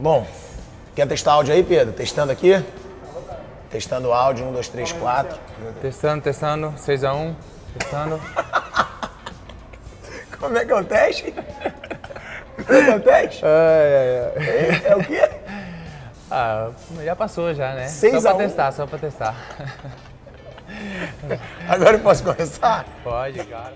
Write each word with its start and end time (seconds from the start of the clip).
Bom, 0.00 0.24
quer 0.94 1.08
testar 1.08 1.32
áudio 1.32 1.52
aí, 1.52 1.64
Pedro? 1.64 1.92
Testando 1.92 2.30
aqui? 2.30 2.64
Testando 3.68 4.12
áudio, 4.12 4.46
1, 4.46 4.52
2, 4.52 4.68
3, 4.68 4.92
4. 4.92 5.38
Testando, 5.82 6.22
testando, 6.22 6.72
6x1, 6.78 7.34
testando. 7.76 8.20
Como 10.38 10.56
é 10.56 10.64
que 10.64 10.70
é 10.70 10.74
o 10.76 10.84
teste? 10.84 11.32
Como 11.32 12.78
é 12.78 12.84
que 12.84 12.90
é 12.90 12.94
o 12.96 13.00
teste? 13.00 13.44
Ai, 13.44 13.96
ai, 13.96 14.20
ai. 14.20 14.32
É, 14.46 14.82
é 14.92 14.96
o 14.96 15.04
quê? 15.04 15.30
Ah, 16.30 16.70
já 17.04 17.16
passou 17.16 17.52
já, 17.52 17.74
né? 17.74 17.88
Seis 17.88 18.22
só 18.22 18.28
a 18.28 18.34
pra 18.34 18.44
um. 18.44 18.46
testar, 18.46 18.70
só 18.70 18.86
pra 18.86 18.98
testar. 19.00 19.34
Agora 21.68 21.96
eu 21.96 22.00
posso 22.00 22.22
começar? 22.22 22.84
Pode, 23.02 23.44
cara. 23.46 23.74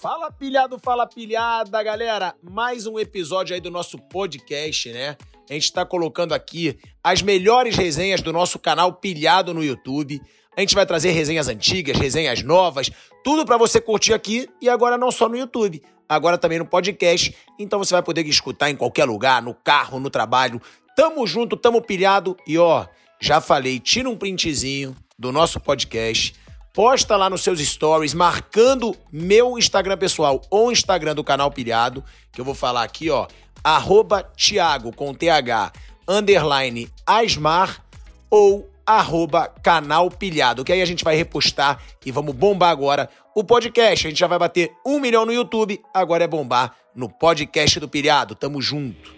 Fala 0.00 0.30
pilhado, 0.30 0.78
fala 0.78 1.08
pilhada, 1.08 1.82
galera. 1.82 2.32
Mais 2.40 2.86
um 2.86 3.00
episódio 3.00 3.52
aí 3.52 3.60
do 3.60 3.68
nosso 3.68 3.98
podcast, 3.98 4.92
né? 4.92 5.16
A 5.50 5.52
gente 5.52 5.72
tá 5.72 5.84
colocando 5.84 6.34
aqui 6.34 6.78
as 7.02 7.20
melhores 7.20 7.74
resenhas 7.74 8.22
do 8.22 8.32
nosso 8.32 8.60
canal 8.60 8.92
Pilhado 8.92 9.52
no 9.52 9.62
YouTube. 9.62 10.22
A 10.56 10.60
gente 10.60 10.76
vai 10.76 10.86
trazer 10.86 11.10
resenhas 11.10 11.48
antigas, 11.48 11.98
resenhas 11.98 12.44
novas, 12.44 12.92
tudo 13.24 13.44
pra 13.44 13.56
você 13.56 13.80
curtir 13.80 14.12
aqui 14.12 14.48
e 14.62 14.68
agora 14.68 14.96
não 14.96 15.10
só 15.10 15.28
no 15.28 15.36
YouTube, 15.36 15.82
agora 16.08 16.38
também 16.38 16.60
no 16.60 16.64
podcast. 16.64 17.36
Então 17.58 17.80
você 17.80 17.92
vai 17.92 18.02
poder 18.02 18.24
escutar 18.24 18.70
em 18.70 18.76
qualquer 18.76 19.04
lugar, 19.04 19.42
no 19.42 19.52
carro, 19.52 19.98
no 19.98 20.10
trabalho. 20.10 20.62
Tamo 20.94 21.26
junto, 21.26 21.56
tamo 21.56 21.82
pilhado 21.82 22.36
e 22.46 22.56
ó, 22.56 22.86
já 23.20 23.40
falei, 23.40 23.80
tira 23.80 24.08
um 24.08 24.16
printzinho 24.16 24.94
do 25.18 25.32
nosso 25.32 25.58
podcast 25.58 26.34
posta 26.78 27.16
lá 27.16 27.28
nos 27.28 27.42
seus 27.42 27.58
stories, 27.58 28.14
marcando 28.14 28.94
meu 29.10 29.58
Instagram 29.58 29.96
pessoal 29.96 30.40
ou 30.48 30.70
Instagram 30.70 31.12
do 31.12 31.24
canal 31.24 31.50
Pilhado, 31.50 32.04
que 32.30 32.40
eu 32.40 32.44
vou 32.44 32.54
falar 32.54 32.84
aqui, 32.84 33.10
ó, 33.10 33.26
arroba 33.64 34.22
Thiago, 34.22 34.94
com 34.94 35.12
TH, 35.12 35.72
underline 36.06 36.88
Asmar, 37.04 37.84
ou 38.30 38.70
arroba 38.86 39.48
canal 39.60 40.08
Pilhado, 40.08 40.64
que 40.64 40.72
aí 40.72 40.80
a 40.80 40.86
gente 40.86 41.02
vai 41.02 41.16
repostar 41.16 41.82
e 42.06 42.12
vamos 42.12 42.32
bombar 42.32 42.70
agora 42.70 43.10
o 43.34 43.42
podcast. 43.42 44.06
A 44.06 44.10
gente 44.10 44.20
já 44.20 44.28
vai 44.28 44.38
bater 44.38 44.70
um 44.86 45.00
milhão 45.00 45.26
no 45.26 45.32
YouTube, 45.32 45.82
agora 45.92 46.22
é 46.22 46.28
bombar 46.28 46.76
no 46.94 47.08
podcast 47.08 47.80
do 47.80 47.88
Pilhado. 47.88 48.36
Tamo 48.36 48.62
junto. 48.62 49.17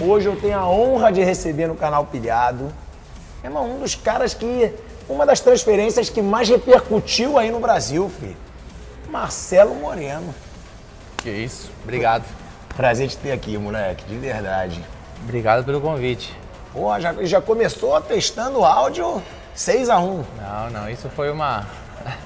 Hoje 0.00 0.26
eu 0.26 0.36
tenho 0.36 0.58
a 0.58 0.68
honra 0.68 1.12
de 1.12 1.22
receber 1.22 1.66
no 1.66 1.74
canal 1.74 2.06
Pilhado 2.06 2.72
irmão, 3.42 3.76
um 3.76 3.80
dos 3.80 3.94
caras 3.94 4.34
que. 4.34 4.72
Uma 5.08 5.26
das 5.26 5.40
transferências 5.40 6.08
que 6.08 6.22
mais 6.22 6.48
repercutiu 6.48 7.36
aí 7.36 7.50
no 7.50 7.58
Brasil, 7.58 8.08
filho. 8.08 8.36
Marcelo 9.10 9.74
Moreno. 9.74 10.32
Que 11.18 11.30
isso, 11.30 11.68
obrigado. 11.82 12.24
Prazer 12.76 13.08
te 13.08 13.16
ter 13.16 13.32
aqui, 13.32 13.58
moleque, 13.58 14.04
de 14.04 14.16
verdade. 14.16 14.84
Obrigado 15.24 15.64
pelo 15.64 15.80
convite. 15.80 16.32
Pô, 16.72 16.98
já, 17.00 17.12
já 17.24 17.40
começou 17.40 18.00
testando 18.00 18.64
áudio 18.64 19.20
6x1. 19.56 20.24
Não, 20.40 20.70
não, 20.70 20.88
isso 20.88 21.08
foi 21.10 21.28
uma, 21.28 21.66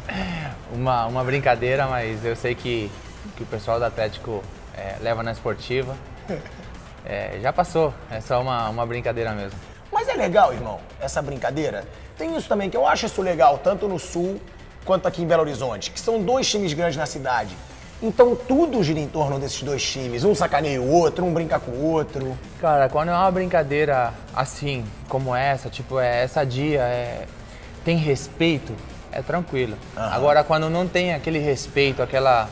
uma, 0.71 1.07
uma 1.07 1.25
brincadeira, 1.25 1.87
mas 1.87 2.23
eu 2.23 2.37
sei 2.37 2.55
que, 2.55 2.91
que 3.35 3.45
o 3.45 3.47
pessoal 3.47 3.79
do 3.79 3.87
Atlético 3.87 4.45
é, 4.77 4.97
leva 5.01 5.23
na 5.23 5.33
esportiva. 5.33 5.97
É, 7.05 7.39
já 7.41 7.53
passou, 7.53 7.93
é 8.11 8.21
só 8.21 8.41
uma, 8.41 8.69
uma 8.69 8.87
brincadeira 8.87 9.33
mesmo. 9.33 9.59
Mas 9.93 10.09
é 10.09 10.15
legal, 10.15 10.53
irmão, 10.53 10.81
essa 11.01 11.21
brincadeira. 11.21 11.85
Tem 12.17 12.35
isso 12.37 12.49
também, 12.49 12.71
que 12.71 12.77
eu 12.77 12.87
acho 12.87 13.07
isso 13.07 13.21
legal, 13.21 13.59
tanto 13.59 13.87
no 13.87 13.99
Sul 13.99 14.41
quanto 14.85 15.07
aqui 15.07 15.23
em 15.23 15.27
Belo 15.27 15.43
Horizonte, 15.43 15.91
que 15.91 16.01
são 16.01 16.23
dois 16.23 16.49
times 16.51 16.73
grandes 16.73 16.97
na 16.97 17.07
cidade. 17.07 17.55
Então 18.03 18.37
tudo 18.37 18.83
gira 18.83 18.99
em 18.99 19.09
torno 19.09 19.39
desses 19.39 19.63
dois 19.63 19.83
times. 19.83 20.25
Um 20.25 20.35
sacaneia 20.35 20.81
o 20.81 20.91
outro, 20.91 21.25
um 21.25 21.33
brinca 21.33 21.59
com 21.59 21.71
o 21.71 21.91
outro. 21.93 22.37
Cara, 22.61 22.89
quando 22.89 23.09
é 23.11 23.13
uma 23.13 23.31
brincadeira 23.31 24.13
assim, 24.35 24.85
como 25.09 25.35
essa, 25.35 25.71
tipo, 25.71 25.99
é 25.99 26.23
essa 26.23 26.45
dia, 26.45 26.81
é, 26.81 27.27
tem 27.85 27.97
respeito, 27.97 28.75
é 29.11 29.23
tranquilo. 29.23 29.77
Aham. 29.97 30.13
Agora, 30.13 30.45
quando 30.45 30.69
não 30.69 30.87
tem 30.87 31.15
aquele 31.15 31.39
respeito, 31.39 32.03
aquela. 32.03 32.49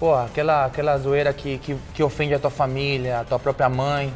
Pô, 0.00 0.14
aquela, 0.14 0.64
aquela 0.64 0.96
zoeira 0.96 1.30
que, 1.30 1.58
que, 1.58 1.76
que 1.92 2.02
ofende 2.02 2.32
a 2.32 2.38
tua 2.38 2.48
família, 2.48 3.20
a 3.20 3.24
tua 3.24 3.38
própria 3.38 3.68
mãe, 3.68 4.10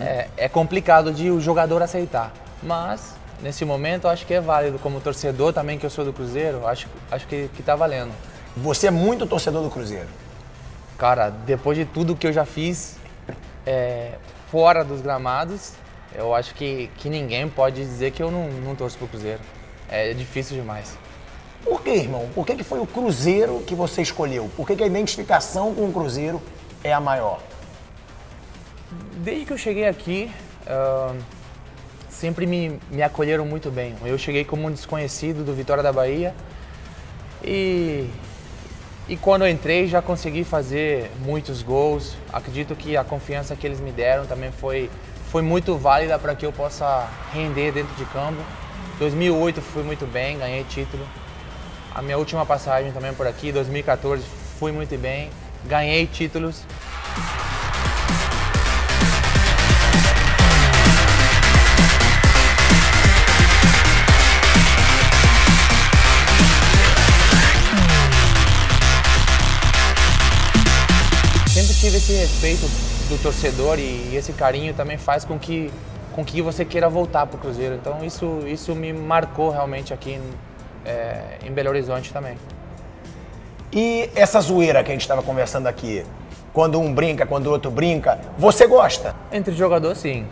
é, 0.00 0.28
é 0.34 0.48
complicado 0.48 1.12
de 1.12 1.30
o 1.30 1.38
jogador 1.38 1.82
aceitar. 1.82 2.32
Mas, 2.62 3.14
nesse 3.42 3.66
momento, 3.66 4.04
eu 4.04 4.10
acho 4.10 4.24
que 4.24 4.32
é 4.32 4.40
válido. 4.40 4.78
Como 4.78 5.02
torcedor 5.02 5.52
também, 5.52 5.78
que 5.78 5.84
eu 5.84 5.90
sou 5.90 6.06
do 6.06 6.12
Cruzeiro, 6.14 6.66
acho, 6.66 6.88
acho 7.10 7.26
que, 7.26 7.50
que 7.54 7.62
tá 7.62 7.76
valendo. 7.76 8.12
Você 8.56 8.86
é 8.86 8.90
muito 8.90 9.26
torcedor 9.26 9.62
do 9.62 9.68
Cruzeiro. 9.68 10.08
Cara, 10.96 11.28
depois 11.28 11.76
de 11.76 11.84
tudo 11.84 12.16
que 12.16 12.26
eu 12.26 12.32
já 12.32 12.46
fiz 12.46 12.96
é, 13.66 14.12
fora 14.50 14.82
dos 14.82 15.02
gramados, 15.02 15.72
eu 16.14 16.34
acho 16.34 16.54
que, 16.54 16.90
que 16.96 17.10
ninguém 17.10 17.46
pode 17.46 17.76
dizer 17.76 18.10
que 18.12 18.22
eu 18.22 18.30
não, 18.30 18.48
não 18.48 18.74
torço 18.74 18.96
pro 18.96 19.06
Cruzeiro. 19.06 19.40
É 19.86 20.14
difícil 20.14 20.56
demais. 20.56 20.96
Por 21.64 21.82
que, 21.82 21.90
irmão? 21.90 22.28
Por 22.34 22.46
que, 22.46 22.56
que 22.56 22.62
foi 22.62 22.78
o 22.78 22.86
Cruzeiro 22.86 23.62
que 23.66 23.74
você 23.74 24.02
escolheu? 24.02 24.50
Por 24.54 24.66
que, 24.66 24.76
que 24.76 24.82
a 24.82 24.86
identificação 24.86 25.74
com 25.74 25.86
o 25.86 25.92
Cruzeiro 25.92 26.40
é 26.82 26.92
a 26.92 27.00
maior? 27.00 27.40
Desde 29.16 29.46
que 29.46 29.52
eu 29.52 29.58
cheguei 29.58 29.88
aqui, 29.88 30.30
ah, 30.66 31.14
sempre 32.10 32.46
me, 32.46 32.78
me 32.90 33.02
acolheram 33.02 33.46
muito 33.46 33.70
bem. 33.70 33.94
Eu 34.04 34.18
cheguei 34.18 34.44
como 34.44 34.66
um 34.66 34.70
desconhecido 34.70 35.44
do 35.44 35.54
Vitória 35.54 35.82
da 35.82 35.92
Bahia 35.92 36.34
e, 37.42 38.08
e 39.08 39.16
quando 39.16 39.46
entrei 39.46 39.86
já 39.86 40.02
consegui 40.02 40.44
fazer 40.44 41.10
muitos 41.24 41.62
gols. 41.62 42.14
Acredito 42.32 42.76
que 42.76 42.96
a 42.96 43.04
confiança 43.04 43.56
que 43.56 43.66
eles 43.66 43.80
me 43.80 43.90
deram 43.90 44.26
também 44.26 44.52
foi, 44.52 44.90
foi 45.30 45.40
muito 45.40 45.76
válida 45.76 46.18
para 46.18 46.34
que 46.34 46.44
eu 46.44 46.52
possa 46.52 47.08
render 47.32 47.72
dentro 47.72 47.94
de 47.96 48.04
campo. 48.06 48.40
2008 48.98 49.60
fui 49.60 49.82
muito 49.82 50.06
bem, 50.06 50.38
ganhei 50.38 50.62
título. 50.64 51.04
A 51.94 52.02
minha 52.02 52.18
última 52.18 52.44
passagem 52.44 52.90
também 52.90 53.14
por 53.14 53.24
aqui, 53.24 53.52
2014, 53.52 54.24
fui 54.58 54.72
muito 54.72 54.98
bem, 54.98 55.30
ganhei 55.64 56.08
títulos. 56.08 56.64
Sempre 71.46 71.74
tive 71.74 71.98
esse 71.98 72.12
respeito 72.12 72.66
do 73.08 73.22
torcedor 73.22 73.78
e 73.78 74.16
esse 74.16 74.32
carinho 74.32 74.74
também 74.74 74.98
faz 74.98 75.24
com 75.24 75.38
que 75.38 75.70
com 76.10 76.24
que 76.24 76.42
você 76.42 76.64
queira 76.64 76.88
voltar 76.88 77.26
para 77.26 77.36
o 77.36 77.40
Cruzeiro. 77.40 77.76
Então 77.76 78.04
isso 78.04 78.40
isso 78.48 78.74
me 78.74 78.92
marcou 78.92 79.50
realmente 79.50 79.94
aqui 79.94 80.20
é, 80.84 81.38
em 81.44 81.52
Belo 81.52 81.70
Horizonte 81.70 82.12
também. 82.12 82.36
E 83.72 84.08
essa 84.14 84.40
zoeira 84.40 84.84
que 84.84 84.90
a 84.90 84.94
gente 84.94 85.02
estava 85.02 85.22
conversando 85.22 85.66
aqui, 85.66 86.04
quando 86.52 86.80
um 86.80 86.94
brinca, 86.94 87.26
quando 87.26 87.48
o 87.48 87.50
outro 87.50 87.70
brinca, 87.70 88.20
você 88.38 88.66
gosta? 88.66 89.14
Entre 89.32 89.52
jogador, 89.54 89.96
sim. 89.96 90.26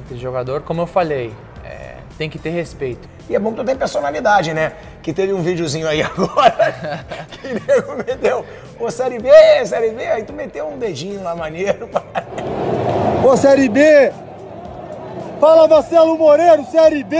Entre 0.00 0.18
jogador, 0.18 0.62
como 0.62 0.80
eu 0.82 0.86
falei, 0.86 1.32
é, 1.64 1.96
tem 2.18 2.28
que 2.28 2.38
ter 2.38 2.50
respeito. 2.50 3.08
E 3.30 3.36
é 3.36 3.38
bom 3.38 3.50
que 3.50 3.56
tu 3.58 3.64
tem 3.64 3.76
personalidade, 3.76 4.52
né? 4.52 4.72
Que 5.02 5.12
teve 5.12 5.32
um 5.32 5.42
videozinho 5.42 5.86
aí 5.86 6.02
agora 6.02 7.04
que 7.30 7.46
o 7.46 7.54
nego 7.54 7.96
meteu, 7.96 8.44
ô 8.80 8.90
Série 8.90 9.18
B, 9.18 9.30
Série 9.66 9.90
B, 9.90 10.04
aí 10.06 10.24
tu 10.24 10.32
meteu 10.32 10.66
um 10.66 10.78
dedinho 10.78 11.22
lá 11.22 11.36
maneiro. 11.36 11.88
Ô 13.24 13.36
Série 13.36 13.68
B! 13.68 14.12
Fala 15.40 15.66
Marcelo 15.66 16.16
Moreno, 16.16 16.64
Série 16.70 17.02
B! 17.02 17.16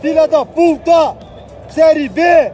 Filha 0.00 0.26
da 0.26 0.44
puta! 0.44 1.27
Série 1.68 2.08
B! 2.08 2.52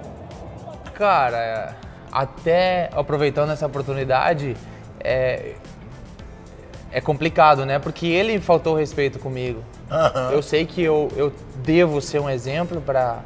Cara, 0.95 1.77
até 2.13 2.91
aproveitando 2.93 3.51
essa 3.51 3.67
oportunidade, 3.67 4.57
é, 5.01 5.55
é 6.93 7.01
complicado, 7.01 7.67
né? 7.67 7.79
Porque 7.79 8.07
ele 8.07 8.41
faltou 8.41 8.77
respeito 8.77 9.19
comigo. 9.19 9.63
Eu 10.33 10.43
sei 10.43 10.67
que 10.67 10.83
eu, 10.83 11.09
eu 11.17 11.33
devo 11.57 12.01
ser 12.01 12.21
um 12.21 12.29
exemplo 12.29 12.81
para 12.81 13.23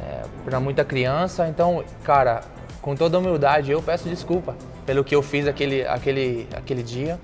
é, 0.00 0.22
para 0.44 0.60
muita 0.60 0.84
criança, 0.84 1.48
então, 1.48 1.84
cara, 2.04 2.42
com 2.80 2.94
toda 2.94 3.18
humildade, 3.18 3.72
eu 3.72 3.82
peço 3.82 4.08
desculpa 4.08 4.54
pelo 4.86 5.04
que 5.04 5.14
eu 5.14 5.22
fiz 5.22 5.46
aquele, 5.46 5.86
aquele, 5.86 6.46
aquele 6.54 6.82
dia, 6.82 7.18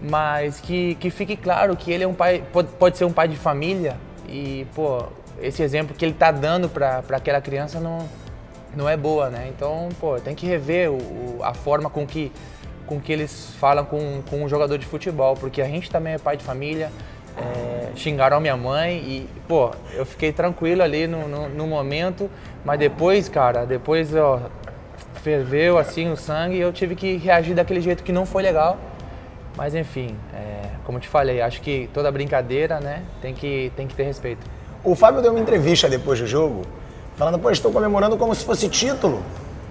mas 0.00 0.58
que, 0.60 0.94
que 0.96 1.10
fique 1.10 1.36
claro 1.36 1.76
que 1.76 1.92
ele 1.92 2.04
é 2.04 2.08
um 2.08 2.14
pai, 2.14 2.42
pode, 2.52 2.68
pode 2.78 2.98
ser 2.98 3.04
um 3.04 3.12
pai 3.12 3.28
de 3.28 3.36
família 3.36 3.96
e, 4.28 4.66
pô, 4.74 5.04
esse 5.42 5.62
exemplo 5.62 5.94
que 5.94 6.04
ele 6.04 6.14
tá 6.14 6.30
dando 6.30 6.68
para 6.68 7.02
aquela 7.10 7.40
criança 7.40 7.80
não, 7.80 7.98
não 8.76 8.88
é 8.88 8.96
boa, 8.96 9.28
né? 9.28 9.50
Então, 9.54 9.88
pô, 10.00 10.18
tem 10.20 10.34
que 10.34 10.46
rever 10.46 10.90
o, 10.90 10.94
o- 10.94 11.38
a 11.42 11.52
forma 11.54 11.90
com 11.90 12.06
que, 12.06 12.32
com 12.86 13.00
que 13.00 13.12
eles 13.12 13.54
falam 13.58 13.84
com, 13.84 14.22
com 14.30 14.42
um 14.44 14.48
jogador 14.48 14.78
de 14.78 14.86
futebol, 14.86 15.34
porque 15.36 15.60
a 15.60 15.66
gente 15.66 15.90
também 15.90 16.14
é 16.14 16.18
pai 16.18 16.36
de 16.36 16.44
família, 16.44 16.90
é, 17.36 17.90
xingaram 17.96 18.36
a 18.36 18.40
minha 18.40 18.56
mãe 18.56 18.96
e, 18.98 19.28
pô, 19.48 19.70
eu 19.94 20.04
fiquei 20.06 20.32
tranquilo 20.32 20.82
ali 20.82 21.06
no, 21.06 21.26
no, 21.28 21.48
no 21.48 21.66
momento, 21.66 22.30
mas 22.64 22.78
depois, 22.78 23.28
cara, 23.28 23.64
depois, 23.64 24.14
ó, 24.14 24.40
ferveu 25.22 25.78
assim 25.78 26.10
o 26.10 26.16
sangue 26.16 26.56
e 26.56 26.60
eu 26.60 26.72
tive 26.72 26.94
que 26.94 27.16
reagir 27.16 27.54
daquele 27.54 27.80
jeito 27.80 28.02
que 28.02 28.12
não 28.12 28.26
foi 28.26 28.42
legal. 28.42 28.76
Mas 29.56 29.74
enfim, 29.74 30.16
é, 30.34 30.62
como 30.84 30.98
te 30.98 31.06
falei, 31.08 31.42
acho 31.42 31.60
que 31.60 31.88
toda 31.92 32.10
brincadeira, 32.10 32.80
né, 32.80 33.02
tem 33.20 33.34
que, 33.34 33.70
tem 33.76 33.86
que 33.86 33.94
ter 33.94 34.04
respeito. 34.04 34.40
O 34.84 34.96
Fábio 34.96 35.22
deu 35.22 35.30
uma 35.30 35.40
entrevista 35.40 35.88
depois 35.88 36.18
do 36.18 36.26
jogo, 36.26 36.62
falando, 37.16 37.38
pô, 37.38 37.50
estou 37.50 37.70
comemorando 37.70 38.16
como 38.16 38.34
se 38.34 38.44
fosse 38.44 38.68
título. 38.68 39.22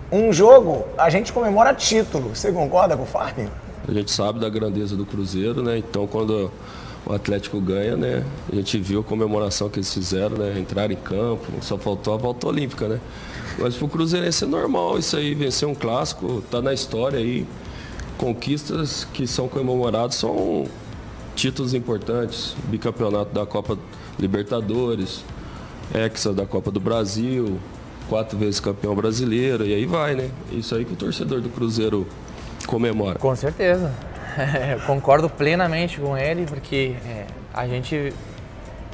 Um 0.10 0.31
jogo, 0.31 0.86
a 0.98 1.10
gente 1.10 1.34
comemora 1.34 1.74
título. 1.74 2.34
Você 2.34 2.50
concorda 2.50 2.96
com 2.96 3.04
o 3.04 3.06
Fábio? 3.06 3.52
A 3.86 3.92
gente 3.92 4.10
sabe 4.10 4.40
da 4.40 4.48
grandeza 4.48 4.96
do 4.96 5.06
Cruzeiro, 5.06 5.62
né? 5.62 5.78
Então 5.78 6.08
quando 6.08 6.50
o 7.06 7.13
Atlético 7.13 7.60
ganha, 7.60 7.98
né? 7.98 8.24
A 8.50 8.56
gente 8.56 8.78
viu 8.78 9.02
a 9.02 9.04
comemoração 9.04 9.68
que 9.68 9.80
eles 9.80 9.94
fizeram, 9.94 10.38
né? 10.38 10.58
Entrar 10.58 10.90
em 10.90 10.96
campo, 10.96 11.46
só 11.62 11.78
faltou 11.78 12.13
a 12.13 12.18
volta 12.18 12.48
olímpica, 12.48 12.88
né? 12.88 13.00
Mas 13.60 13.75
pro 13.75 13.90
Cruzeirense 13.90 14.46
é 14.46 14.48
normal 14.48 14.98
isso 14.98 15.18
aí, 15.18 15.36
vencer 15.36 15.68
um 15.68 15.75
clássico, 15.75 16.42
tá 16.50 16.62
na 16.62 16.74
história 16.74 17.19
aí. 17.19 17.46
Conquistas 18.18 19.06
que 19.13 19.28
são 19.28 19.50
comemoradas 19.50 20.16
são 20.16 20.66
títulos 21.36 21.74
importantes, 21.74 22.56
bicampeonato 22.66 23.34
da 23.34 23.46
Copa 23.46 23.78
Libertadores, 24.19 25.24
hexa 25.94 26.34
da 26.34 26.46
Copa 26.46 26.72
do 26.72 26.80
Brasil, 26.80 27.60
quatro 28.10 28.38
vezes 28.38 28.60
campeão 28.60 28.96
brasileiro, 28.96 29.66
e 29.66 29.74
aí 29.74 29.86
vai, 29.86 30.16
né? 30.16 30.30
Isso 30.52 30.75
aí 30.75 30.86
que 30.86 30.94
o 30.94 30.96
torcedor 30.96 31.42
do 31.42 31.50
Cruzeiro 31.50 32.08
comemora. 32.68 33.18
Com 33.18 33.36
certeza. 33.36 33.92
concordo 34.86 35.30
plenamente 35.30 36.00
com 36.00 36.18
ele, 36.18 36.46
porque 36.46 36.96
é, 37.06 37.25
a 37.54 37.68
gente 37.68 38.13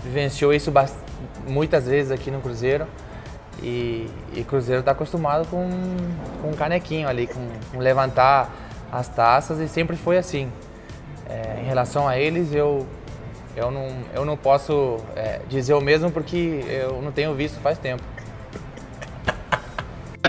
vivenciou 0.03 0.53
isso 0.53 0.71
muitas 1.47 1.87
vezes 1.87 2.11
aqui 2.11 2.31
no 2.31 2.41
Cruzeiro. 2.41 2.85
E, 3.61 4.07
e 4.35 4.43
Cruzeiro 4.43 4.81
está 4.81 4.91
acostumado 4.91 5.47
com, 5.47 5.67
com 6.41 6.49
um 6.49 6.53
canequinho 6.53 7.07
ali, 7.07 7.25
com, 7.25 7.47
com, 7.71 7.79
levantar 7.79 8.53
as 8.91 9.07
taças 9.07 9.59
e 9.59 9.67
sempre 9.67 9.95
foi 9.95 10.17
assim. 10.17 10.51
É, 11.27 11.59
em 11.61 11.65
relação 11.65 12.07
a 12.07 12.17
eles, 12.17 12.53
eu, 12.53 12.85
eu, 13.57 13.69
não, 13.71 13.87
eu 14.13 14.23
não 14.23 14.37
posso 14.37 14.97
é, 15.15 15.41
dizer 15.49 15.73
o 15.73 15.81
mesmo 15.81 16.11
porque 16.11 16.63
eu 16.69 17.01
não 17.01 17.11
tenho 17.11 17.33
visto 17.33 17.59
faz 17.59 17.79
tempo. 17.79 18.03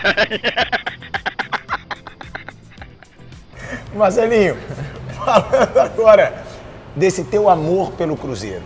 Marcelinho, 3.95 4.57
falando 5.15 5.79
agora 5.79 6.43
desse 6.97 7.23
teu 7.25 7.51
amor 7.51 7.93
pelo 7.93 8.17
Cruzeiro. 8.17 8.63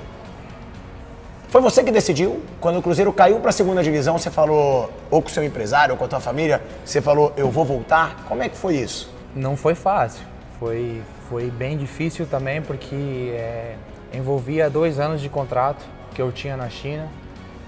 Foi 1.48 1.60
você 1.60 1.82
que 1.82 1.90
decidiu? 1.90 2.40
Quando 2.60 2.78
o 2.78 2.82
Cruzeiro 2.82 3.12
caiu 3.12 3.40
para 3.40 3.50
a 3.50 3.52
segunda 3.52 3.82
divisão, 3.82 4.16
você 4.16 4.30
falou, 4.30 4.92
ou 5.10 5.20
com 5.20 5.28
o 5.28 5.32
seu 5.32 5.42
empresário, 5.42 5.94
ou 5.94 5.98
com 5.98 6.04
a 6.04 6.08
tua 6.08 6.20
família, 6.20 6.62
você 6.84 7.02
falou, 7.02 7.32
eu 7.36 7.50
vou 7.50 7.64
voltar? 7.64 8.26
Como 8.28 8.44
é 8.44 8.48
que 8.48 8.56
foi 8.56 8.76
isso? 8.76 9.12
Não 9.34 9.56
foi 9.56 9.74
fácil. 9.74 10.24
Foi, 10.60 11.02
foi 11.28 11.50
bem 11.50 11.76
difícil 11.76 12.26
também, 12.26 12.62
porque 12.62 13.32
é, 13.34 13.74
envolvia 14.12 14.68
dois 14.68 14.98
anos 14.98 15.20
de 15.20 15.28
contrato 15.28 15.84
que 16.14 16.20
eu 16.20 16.30
tinha 16.30 16.56
na 16.56 16.68
China 16.68 17.08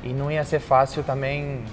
e 0.02 0.12
não 0.12 0.30
ia 0.30 0.44
ser 0.44 0.60
fácil 0.60 1.02
também 1.02 1.64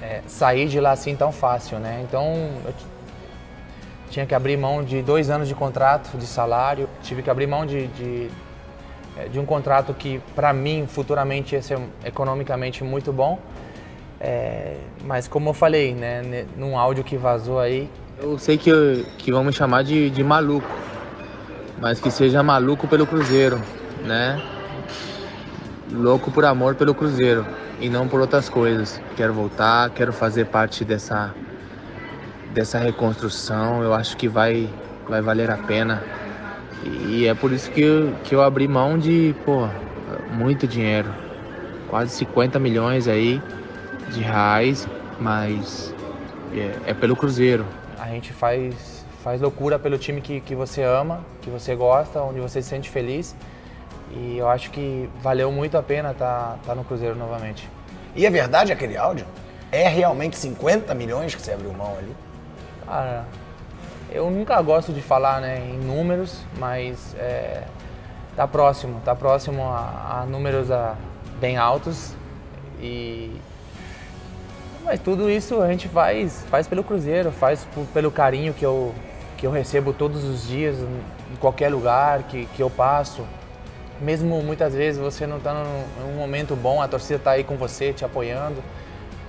é, 0.00 0.22
sair 0.26 0.68
de 0.68 0.80
lá 0.80 0.92
assim 0.92 1.16
tão 1.16 1.32
fácil, 1.32 1.78
né? 1.78 2.00
Então 2.06 2.24
eu 2.64 2.72
tinha 4.10 4.26
que 4.26 4.34
abrir 4.34 4.56
mão 4.56 4.82
de 4.82 5.02
dois 5.02 5.30
anos 5.30 5.48
de 5.48 5.54
contrato, 5.54 6.16
de 6.16 6.26
salário, 6.26 6.88
tive 7.02 7.22
que 7.22 7.30
abrir 7.30 7.46
mão 7.46 7.66
de, 7.66 7.86
de 7.88 8.30
é, 9.16 9.28
de 9.28 9.38
um 9.38 9.44
contrato 9.44 9.92
que 9.92 10.20
para 10.34 10.52
mim 10.52 10.86
futuramente 10.88 11.54
ia 11.54 11.62
ser 11.62 11.78
economicamente 12.04 12.84
muito 12.84 13.12
bom. 13.12 13.38
É, 14.20 14.76
mas 15.04 15.26
como 15.26 15.50
eu 15.50 15.54
falei, 15.54 15.94
né, 15.94 16.46
num 16.56 16.78
áudio 16.78 17.02
que 17.02 17.16
vazou 17.16 17.58
aí. 17.58 17.88
Eu 18.20 18.38
sei 18.38 18.58
que, 18.58 19.04
que 19.18 19.32
vão 19.32 19.42
me 19.42 19.52
chamar 19.52 19.82
de, 19.82 20.10
de 20.10 20.22
maluco, 20.22 20.68
mas 21.80 22.00
que 22.00 22.10
seja 22.10 22.42
maluco 22.42 22.86
pelo 22.86 23.06
Cruzeiro, 23.06 23.60
né? 24.04 24.40
Louco 25.92 26.30
por 26.30 26.44
amor 26.44 26.74
pelo 26.74 26.94
Cruzeiro 26.94 27.44
e 27.80 27.88
não 27.88 28.06
por 28.06 28.20
outras 28.20 28.48
coisas. 28.48 29.00
Quero 29.16 29.32
voltar, 29.32 29.90
quero 29.90 30.12
fazer 30.12 30.46
parte 30.46 30.84
dessa, 30.84 31.34
dessa 32.52 32.78
reconstrução. 32.78 33.82
Eu 33.82 33.92
acho 33.94 34.16
que 34.16 34.28
vai, 34.28 34.68
vai 35.08 35.20
valer 35.20 35.50
a 35.50 35.56
pena. 35.56 36.02
E 36.84 37.26
é 37.26 37.34
por 37.34 37.52
isso 37.52 37.70
que 37.70 37.80
eu, 37.80 38.14
que 38.24 38.34
eu 38.34 38.42
abri 38.42 38.68
mão 38.68 38.98
de, 38.98 39.34
pô, 39.44 39.68
muito 40.32 40.66
dinheiro. 40.66 41.12
Quase 41.88 42.12
50 42.12 42.58
milhões 42.58 43.08
aí 43.08 43.42
de 44.10 44.20
reais, 44.20 44.88
mas 45.18 45.94
é, 46.52 46.90
é 46.90 46.94
pelo 46.94 47.16
Cruzeiro. 47.16 47.66
A 47.98 48.08
gente 48.08 48.32
faz, 48.32 49.04
faz 49.22 49.40
loucura 49.40 49.78
pelo 49.78 49.98
time 49.98 50.20
que, 50.20 50.40
que 50.40 50.54
você 50.54 50.82
ama, 50.82 51.20
que 51.42 51.50
você 51.50 51.74
gosta, 51.74 52.22
onde 52.22 52.40
você 52.40 52.62
se 52.62 52.68
sente 52.68 52.88
feliz. 52.88 53.34
E 54.10 54.38
eu 54.38 54.48
acho 54.48 54.70
que 54.70 55.08
valeu 55.22 55.52
muito 55.52 55.76
a 55.78 55.82
pena 55.82 56.10
estar 56.10 56.52
tá, 56.52 56.58
tá 56.66 56.74
no 56.74 56.84
Cruzeiro 56.84 57.14
novamente. 57.14 57.68
E 58.14 58.26
é 58.26 58.30
verdade 58.30 58.72
aquele 58.72 58.96
áudio? 58.96 59.24
É 59.70 59.88
realmente 59.88 60.36
50 60.36 60.94
milhões 60.94 61.34
que 61.34 61.40
você 61.40 61.52
abriu 61.52 61.72
mão 61.72 61.96
ali? 61.96 62.14
Cara, 62.84 63.24
eu 64.10 64.30
nunca 64.30 64.60
gosto 64.62 64.92
de 64.92 65.00
falar 65.00 65.40
né, 65.40 65.58
em 65.60 65.78
números, 65.78 66.42
mas 66.58 67.14
é, 67.16 67.62
tá 68.34 68.48
próximo, 68.48 69.00
tá 69.04 69.14
próximo 69.14 69.62
a, 69.62 70.22
a 70.22 70.26
números 70.26 70.70
a, 70.72 70.96
bem 71.40 71.56
altos 71.56 72.12
e 72.80 73.40
mas 74.84 74.98
tudo 74.98 75.30
isso 75.30 75.60
a 75.60 75.68
gente 75.68 75.86
faz, 75.88 76.44
faz 76.50 76.66
pelo 76.66 76.82
Cruzeiro, 76.82 77.30
faz 77.30 77.64
por, 77.74 77.86
pelo 77.86 78.10
carinho 78.10 78.52
que 78.52 78.64
eu, 78.64 78.92
que 79.36 79.46
eu 79.46 79.50
recebo 79.50 79.92
todos 79.92 80.24
os 80.24 80.48
dias, 80.48 80.78
em 80.78 81.36
qualquer 81.36 81.68
lugar 81.70 82.24
que, 82.24 82.46
que 82.46 82.62
eu 82.62 82.68
passo. 82.68 83.24
Mesmo 84.00 84.42
muitas 84.42 84.74
vezes 84.74 85.00
você 85.00 85.26
não 85.26 85.36
está 85.36 85.52
num, 85.52 86.06
num 86.06 86.16
momento 86.16 86.56
bom, 86.56 86.80
a 86.80 86.88
torcida 86.88 87.16
está 87.16 87.32
aí 87.32 87.44
com 87.44 87.56
você, 87.56 87.92
te 87.92 88.04
apoiando. 88.04 88.62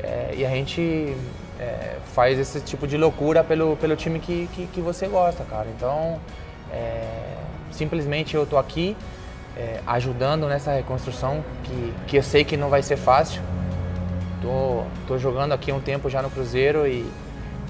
É, 0.02 0.34
e 0.36 0.46
a 0.46 0.50
gente 0.50 1.16
é, 1.60 1.98
faz 2.14 2.40
esse 2.40 2.62
tipo 2.62 2.88
de 2.88 2.98
loucura 2.98 3.44
pelo, 3.44 3.76
pelo 3.78 3.96
time 3.96 4.20
que, 4.20 4.50
que, 4.54 4.68
que 4.68 4.82
você 4.82 5.08
gosta, 5.08 5.44
cara. 5.44 5.68
Então, 5.76 6.20
é, 6.72 7.04
simplesmente 7.72 8.36
eu 8.36 8.46
tô 8.46 8.58
aqui 8.58 8.96
é, 9.58 9.80
ajudando 9.86 10.48
nessa 10.48 10.72
reconstrução 10.72 11.44
que, 11.63 11.94
que 12.08 12.18
eu 12.18 12.24
sei 12.24 12.44
que 12.44 12.56
não 12.56 12.70
vai 12.70 12.82
ser 12.82 12.98
fácil. 12.98 13.42
Tô 15.08 15.18
jogando 15.18 15.51
aqui 15.51 15.72
um 15.72 15.80
tempo 15.80 16.10
já 16.10 16.22
no 16.22 16.30
Cruzeiro 16.30 16.88
e, 16.88 17.06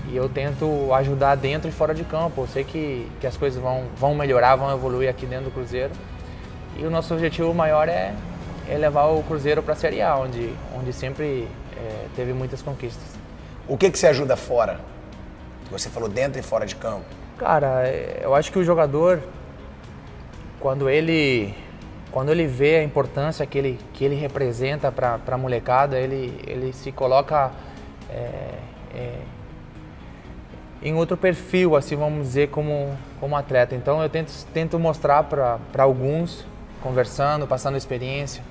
e 0.09 0.15
eu 0.15 0.29
tento 0.29 0.93
ajudar 0.93 1.35
dentro 1.35 1.67
e 1.67 1.71
fora 1.71 1.93
de 1.93 2.03
campo. 2.03 2.41
Eu 2.41 2.47
sei 2.47 2.63
que, 2.63 3.09
que 3.19 3.27
as 3.27 3.35
coisas 3.35 3.61
vão, 3.61 3.85
vão 3.97 4.13
melhorar, 4.13 4.55
vão 4.55 4.71
evoluir 4.71 5.09
aqui 5.09 5.25
dentro 5.25 5.45
do 5.45 5.51
Cruzeiro. 5.51 5.91
E 6.77 6.85
o 6.85 6.89
nosso 6.89 7.13
objetivo 7.13 7.53
maior 7.53 7.87
é, 7.89 8.13
é 8.69 8.77
levar 8.77 9.05
o 9.05 9.23
Cruzeiro 9.23 9.61
para 9.61 9.73
a 9.73 9.75
Série 9.75 10.01
A, 10.01 10.15
onde, 10.15 10.53
onde 10.77 10.93
sempre 10.93 11.47
é, 11.77 12.05
teve 12.15 12.33
muitas 12.33 12.61
conquistas. 12.61 13.05
O 13.67 13.77
que, 13.77 13.89
que 13.89 13.97
você 13.97 14.07
ajuda 14.07 14.35
fora? 14.35 14.79
Você 15.69 15.89
falou 15.89 16.09
dentro 16.09 16.39
e 16.39 16.43
fora 16.43 16.65
de 16.65 16.75
campo. 16.75 17.05
Cara, 17.37 17.83
eu 18.21 18.35
acho 18.35 18.51
que 18.51 18.59
o 18.59 18.63
jogador, 18.63 19.21
quando 20.59 20.89
ele, 20.89 21.55
quando 22.11 22.31
ele 22.31 22.45
vê 22.45 22.77
a 22.77 22.83
importância 22.83 23.45
que 23.45 23.57
ele, 23.57 23.79
que 23.93 24.03
ele 24.03 24.15
representa 24.15 24.91
para 24.91 25.19
a 25.25 25.37
molecada, 25.37 25.97
ele, 25.97 26.39
ele 26.45 26.73
se 26.73 26.91
coloca 26.91 27.51
é, 28.09 28.53
é, 28.93 29.17
em 30.83 30.93
outro 30.93 31.15
perfil, 31.15 31.75
assim 31.75 31.95
vamos 31.95 32.27
dizer, 32.27 32.49
como, 32.49 32.97
como 33.19 33.35
atleta. 33.35 33.75
Então 33.75 34.01
eu 34.01 34.09
tento, 34.09 34.31
tento 34.53 34.77
mostrar 34.77 35.23
para 35.23 35.59
alguns, 35.77 36.45
conversando, 36.81 37.47
passando 37.47 37.77
experiência, 37.77 38.43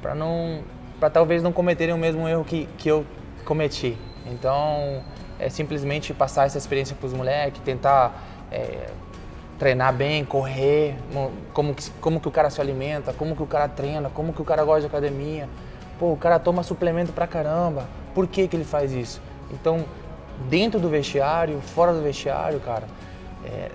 para 0.00 0.14
não 0.14 0.62
para 0.98 1.10
talvez 1.10 1.42
não 1.42 1.52
cometerem 1.52 1.94
o 1.94 1.98
mesmo 1.98 2.26
erro 2.28 2.44
que, 2.44 2.68
que 2.78 2.88
eu 2.88 3.04
cometi. 3.44 3.98
Então, 4.26 5.02
é 5.38 5.48
simplesmente 5.48 6.14
passar 6.14 6.46
essa 6.46 6.56
experiência 6.56 6.96
para 6.96 7.06
os 7.06 7.12
moleques, 7.12 7.60
tentar 7.62 8.24
é, 8.50 8.88
treinar 9.58 9.92
bem, 9.92 10.24
correr, 10.24 10.96
como 11.52 11.74
que, 11.74 11.90
como 12.00 12.20
que 12.20 12.28
o 12.28 12.30
cara 12.30 12.48
se 12.48 12.60
alimenta, 12.60 13.12
como 13.12 13.36
que 13.36 13.42
o 13.42 13.46
cara 13.46 13.68
treina, 13.68 14.08
como 14.08 14.32
que 14.32 14.40
o 14.40 14.44
cara 14.44 14.64
gosta 14.64 14.82
de 14.82 14.86
academia. 14.86 15.48
Pô, 15.98 16.12
o 16.12 16.16
cara 16.16 16.38
toma 16.38 16.62
suplemento 16.62 17.12
pra 17.12 17.26
caramba, 17.26 17.86
por 18.14 18.26
que 18.26 18.48
que 18.48 18.56
ele 18.56 18.64
faz 18.64 18.92
isso? 18.92 19.20
Então, 19.52 19.84
dentro 20.48 20.80
do 20.80 20.88
vestiário, 20.88 21.60
fora 21.60 21.92
do 21.92 22.02
vestiário, 22.02 22.60
cara, 22.60 22.84
é, 23.44 23.70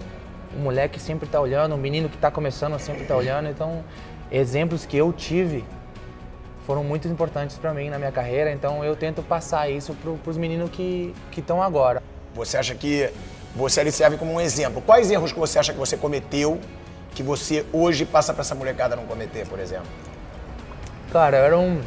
o 0.55 0.59
moleque 0.59 0.99
sempre 0.99 1.27
tá 1.27 1.39
olhando, 1.39 1.75
o 1.75 1.77
menino 1.77 2.09
que 2.09 2.17
tá 2.17 2.31
começando 2.31 2.77
sempre 2.79 3.05
tá 3.05 3.15
olhando. 3.15 3.49
Então, 3.49 3.83
exemplos 4.31 4.85
que 4.85 4.97
eu 4.97 5.11
tive 5.13 5.63
foram 6.65 6.83
muito 6.83 7.07
importantes 7.07 7.57
para 7.57 7.73
mim 7.73 7.89
na 7.89 7.97
minha 7.97 8.11
carreira, 8.11 8.51
então 8.51 8.83
eu 8.83 8.95
tento 8.95 9.23
passar 9.23 9.69
isso 9.69 9.95
para 9.95 10.29
os 10.31 10.37
meninos 10.37 10.69
que 10.69 11.13
estão 11.35 11.63
agora. 11.63 12.01
Você 12.35 12.57
acha 12.57 12.75
que 12.75 13.09
você 13.55 13.79
ali 13.79 13.91
serve 13.91 14.17
como 14.17 14.33
um 14.33 14.39
exemplo? 14.39 14.81
Quais 14.81 15.09
erros 15.09 15.31
que 15.31 15.39
você 15.39 15.57
acha 15.57 15.73
que 15.73 15.79
você 15.79 15.97
cometeu 15.97 16.59
que 17.15 17.23
você 17.23 17.65
hoje 17.73 18.05
passa 18.05 18.33
pra 18.33 18.41
essa 18.41 18.53
molecada 18.53 18.95
não 18.95 19.05
cometer, 19.05 19.47
por 19.47 19.59
exemplo? 19.59 19.87
Cara, 21.11 21.37
eu 21.37 21.43
era 21.43 21.57
um. 21.57 21.81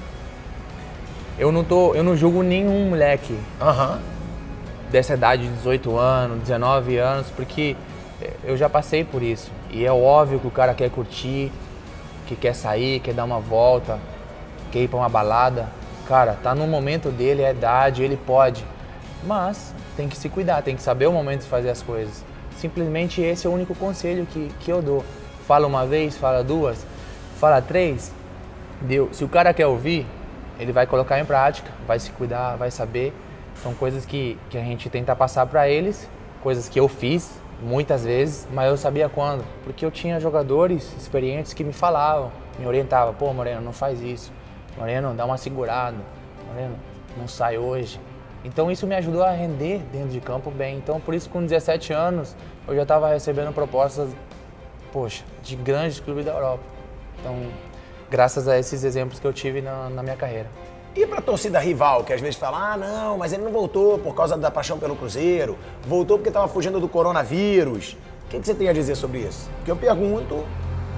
Eu 1.38 1.52
não 1.52 1.62
tô. 1.62 1.94
Eu 1.94 2.02
não 2.02 2.16
julgo 2.16 2.42
nenhum 2.42 2.90
moleque 2.90 3.38
Aham. 3.60 4.00
dessa 4.90 5.14
idade 5.14 5.46
de 5.48 5.54
18 5.54 5.96
anos, 5.96 6.40
19 6.40 6.96
anos, 6.98 7.28
porque 7.36 7.76
eu 8.44 8.56
já 8.56 8.68
passei 8.68 9.04
por 9.04 9.22
isso. 9.22 9.50
E 9.70 9.84
é 9.84 9.92
óbvio 9.92 10.38
que 10.40 10.46
o 10.46 10.50
cara 10.50 10.74
quer 10.74 10.90
curtir, 10.90 11.52
que 12.26 12.36
quer 12.36 12.54
sair, 12.54 13.00
quer 13.00 13.14
dar 13.14 13.24
uma 13.24 13.40
volta, 13.40 13.98
quer 14.70 14.80
ir 14.80 14.88
pra 14.88 14.98
uma 14.98 15.08
balada. 15.08 15.68
Cara, 16.06 16.36
tá 16.42 16.54
no 16.54 16.66
momento 16.66 17.10
dele, 17.10 17.42
é 17.42 17.50
idade, 17.50 18.02
ele 18.02 18.16
pode. 18.16 18.64
Mas 19.24 19.74
tem 19.96 20.08
que 20.08 20.16
se 20.16 20.28
cuidar, 20.28 20.62
tem 20.62 20.76
que 20.76 20.82
saber 20.82 21.06
o 21.06 21.12
momento 21.12 21.42
de 21.42 21.48
fazer 21.48 21.70
as 21.70 21.82
coisas. 21.82 22.24
Simplesmente 22.56 23.20
esse 23.20 23.46
é 23.46 23.50
o 23.50 23.52
único 23.52 23.74
conselho 23.74 24.26
que, 24.26 24.50
que 24.60 24.70
eu 24.70 24.82
dou. 24.82 25.04
Fala 25.46 25.66
uma 25.66 25.86
vez, 25.86 26.16
fala 26.16 26.42
duas, 26.42 26.86
fala 27.38 27.60
três, 27.60 28.12
deu. 28.80 29.08
Se 29.12 29.24
o 29.24 29.28
cara 29.28 29.52
quer 29.52 29.66
ouvir, 29.66 30.06
ele 30.58 30.72
vai 30.72 30.86
colocar 30.86 31.18
em 31.18 31.24
prática, 31.24 31.70
vai 31.86 31.98
se 31.98 32.10
cuidar, 32.10 32.56
vai 32.56 32.70
saber. 32.70 33.12
São 33.62 33.74
coisas 33.74 34.04
que, 34.04 34.38
que 34.48 34.56
a 34.56 34.62
gente 34.62 34.88
tenta 34.88 35.14
passar 35.14 35.46
para 35.46 35.68
eles, 35.68 36.08
coisas 36.42 36.68
que 36.68 36.80
eu 36.80 36.88
fiz 36.88 37.41
muitas 37.62 38.04
vezes, 38.04 38.48
mas 38.52 38.68
eu 38.68 38.76
sabia 38.76 39.08
quando, 39.08 39.44
porque 39.64 39.84
eu 39.84 39.90
tinha 39.90 40.18
jogadores 40.18 40.92
experientes 40.98 41.54
que 41.54 41.62
me 41.62 41.72
falavam, 41.72 42.32
me 42.58 42.66
orientavam, 42.66 43.14
pô, 43.14 43.32
Moreno, 43.32 43.60
não 43.60 43.72
faz 43.72 44.02
isso. 44.02 44.32
Moreno, 44.76 45.14
dá 45.14 45.24
uma 45.24 45.36
segurada. 45.36 45.96
Moreno, 46.48 46.76
não 47.16 47.28
sai 47.28 47.58
hoje. 47.58 48.00
Então 48.44 48.70
isso 48.70 48.86
me 48.86 48.94
ajudou 48.96 49.22
a 49.22 49.30
render 49.30 49.78
dentro 49.92 50.08
de 50.08 50.20
campo 50.20 50.50
bem. 50.50 50.76
Então 50.76 51.00
por 51.00 51.14
isso 51.14 51.30
com 51.30 51.42
17 51.42 51.92
anos 51.92 52.34
eu 52.66 52.74
já 52.74 52.82
estava 52.82 53.08
recebendo 53.08 53.52
propostas, 53.52 54.10
poxa, 54.92 55.24
de 55.42 55.54
grandes 55.56 56.00
clubes 56.00 56.24
da 56.24 56.32
Europa. 56.32 56.62
Então, 57.20 57.36
graças 58.10 58.48
a 58.48 58.58
esses 58.58 58.82
exemplos 58.82 59.20
que 59.20 59.26
eu 59.26 59.32
tive 59.32 59.60
na, 59.60 59.88
na 59.88 60.02
minha 60.02 60.16
carreira. 60.16 60.48
E 60.94 61.06
pra 61.06 61.20
torcida 61.22 61.58
rival, 61.58 62.04
que 62.04 62.12
às 62.12 62.20
vezes 62.20 62.36
fala, 62.36 62.72
ah, 62.72 62.76
não, 62.76 63.16
mas 63.18 63.32
ele 63.32 63.42
não 63.42 63.50
voltou 63.50 63.98
por 63.98 64.14
causa 64.14 64.36
da 64.36 64.50
paixão 64.50 64.78
pelo 64.78 64.94
Cruzeiro, 64.94 65.58
voltou 65.86 66.18
porque 66.18 66.28
estava 66.28 66.46
fugindo 66.48 66.78
do 66.78 66.88
coronavírus. 66.88 67.96
O 68.26 68.28
que, 68.28 68.38
que 68.40 68.46
você 68.46 68.54
tem 68.54 68.68
a 68.68 68.72
dizer 68.74 68.94
sobre 68.94 69.20
isso? 69.20 69.48
Porque 69.56 69.70
eu 69.70 69.76
pergunto 69.76 70.44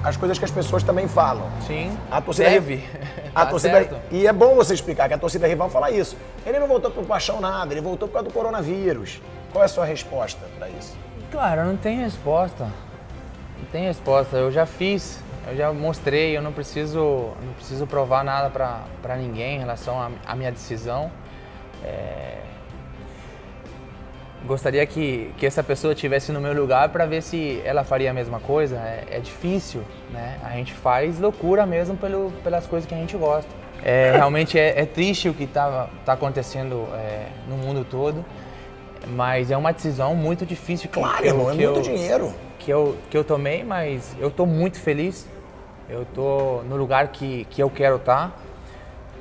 as 0.03 0.17
coisas 0.17 0.37
que 0.37 0.43
as 0.45 0.51
pessoas 0.51 0.83
também 0.83 1.07
falam. 1.07 1.49
Sim, 1.65 1.97
A 2.11 2.21
torcida 2.21 2.49
deve. 2.49 2.83
A 3.33 3.45
Tá 3.45 3.51
torcida 3.51 3.73
certo. 3.73 3.95
e 4.11 4.27
é 4.27 4.31
bom 4.33 4.53
você 4.55 4.73
explicar 4.73 5.07
que 5.07 5.13
a 5.13 5.17
torcida 5.17 5.45
rival 5.47 5.69
fala 5.69 5.91
isso. 5.91 6.15
Ele 6.45 6.59
não 6.59 6.67
voltou 6.67 6.91
por 6.91 7.03
paixão 7.05 7.41
nada, 7.41 7.73
ele 7.73 7.81
voltou 7.81 8.07
por 8.07 8.13
causa 8.15 8.27
do 8.29 8.33
coronavírus. 8.33 9.21
Qual 9.51 9.61
é 9.61 9.65
a 9.65 9.67
sua 9.69 9.83
resposta 9.85 10.39
pra 10.57 10.69
isso? 10.69 10.95
Claro, 11.31 11.65
não 11.65 11.75
tem 11.75 11.97
resposta. 12.01 12.65
Não 13.57 13.65
tem 13.71 13.85
resposta. 13.85 14.37
Eu 14.37 14.51
já 14.51 14.65
fiz, 14.65 15.19
eu 15.47 15.55
já 15.55 15.71
mostrei, 15.73 16.35
eu 16.35 16.41
não 16.41 16.51
preciso, 16.51 16.99
não 17.43 17.53
preciso 17.55 17.85
provar 17.87 18.23
nada 18.23 18.49
pra 18.49 18.81
pra 19.01 19.15
ninguém 19.15 19.55
em 19.55 19.59
relação 19.59 19.95
à 20.25 20.35
minha 20.35 20.51
decisão. 20.51 21.11
É, 21.83 22.39
Gostaria 24.45 24.85
que, 24.85 25.31
que 25.39 25.45
essa 25.45 25.63
pessoa 25.63 25.93
estivesse 25.93 26.31
no 26.31 26.39
meu 26.39 26.53
lugar 26.53 26.89
para 26.89 27.07
ver 27.07 27.23
se 27.23 27.59
ela 27.65 27.83
faria 27.83 28.11
a 28.11 28.13
mesma 28.13 28.39
coisa. 28.39 28.75
É, 28.75 29.03
é 29.17 29.19
difícil, 29.19 29.81
né? 30.11 30.37
A 30.43 30.51
gente 30.51 30.71
faz 30.71 31.19
loucura 31.19 31.65
mesmo 31.65 31.97
pelo, 31.97 32.31
pelas 32.43 32.67
coisas 32.67 32.87
que 32.87 32.93
a 32.93 32.97
gente 32.97 33.17
gosta. 33.17 33.49
É, 33.83 34.11
realmente 34.15 34.57
é, 34.59 34.79
é 34.81 34.85
triste 34.85 35.27
o 35.29 35.33
que 35.33 35.45
está 35.45 35.89
tá 36.05 36.13
acontecendo 36.13 36.87
é, 36.93 37.25
no 37.49 37.57
mundo 37.57 37.83
todo, 37.89 38.23
mas 39.15 39.49
é 39.49 39.57
uma 39.57 39.73
decisão 39.73 40.13
muito 40.15 40.45
difícil 40.45 40.89
que, 40.89 40.99
Claro, 40.99 41.23
que 41.23 41.27
irmão, 41.27 41.49
é 41.49 41.55
que 41.55 41.65
muito 41.65 41.77
eu- 41.79 41.81
dinheiro. 41.81 42.33
que 42.59 42.69
eu, 42.71 42.95
que 43.09 43.17
eu 43.17 43.23
tomei, 43.23 43.63
mas 43.63 44.15
eu 44.19 44.27
estou 44.27 44.45
muito 44.45 44.79
feliz. 44.79 45.27
Eu 45.89 46.01
estou 46.01 46.63
no 46.63 46.75
lugar 46.75 47.09
que, 47.09 47.45
que 47.49 47.61
eu 47.61 47.69
quero 47.69 47.97
estar. 47.97 48.31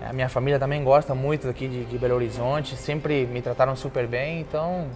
A 0.01 0.13
minha 0.13 0.29
família 0.29 0.59
também 0.59 0.83
gosta 0.83 1.15
muito 1.15 1.49
aqui 1.49 1.69
de, 1.69 1.85
de 1.85 1.99
Belo 1.99 2.15
Horizonte, 2.15 2.77
sempre 2.77 3.27
me 3.27 3.41
trataram 3.41 3.75
super 3.77 4.07
bem, 4.07 4.41
então 4.41 4.89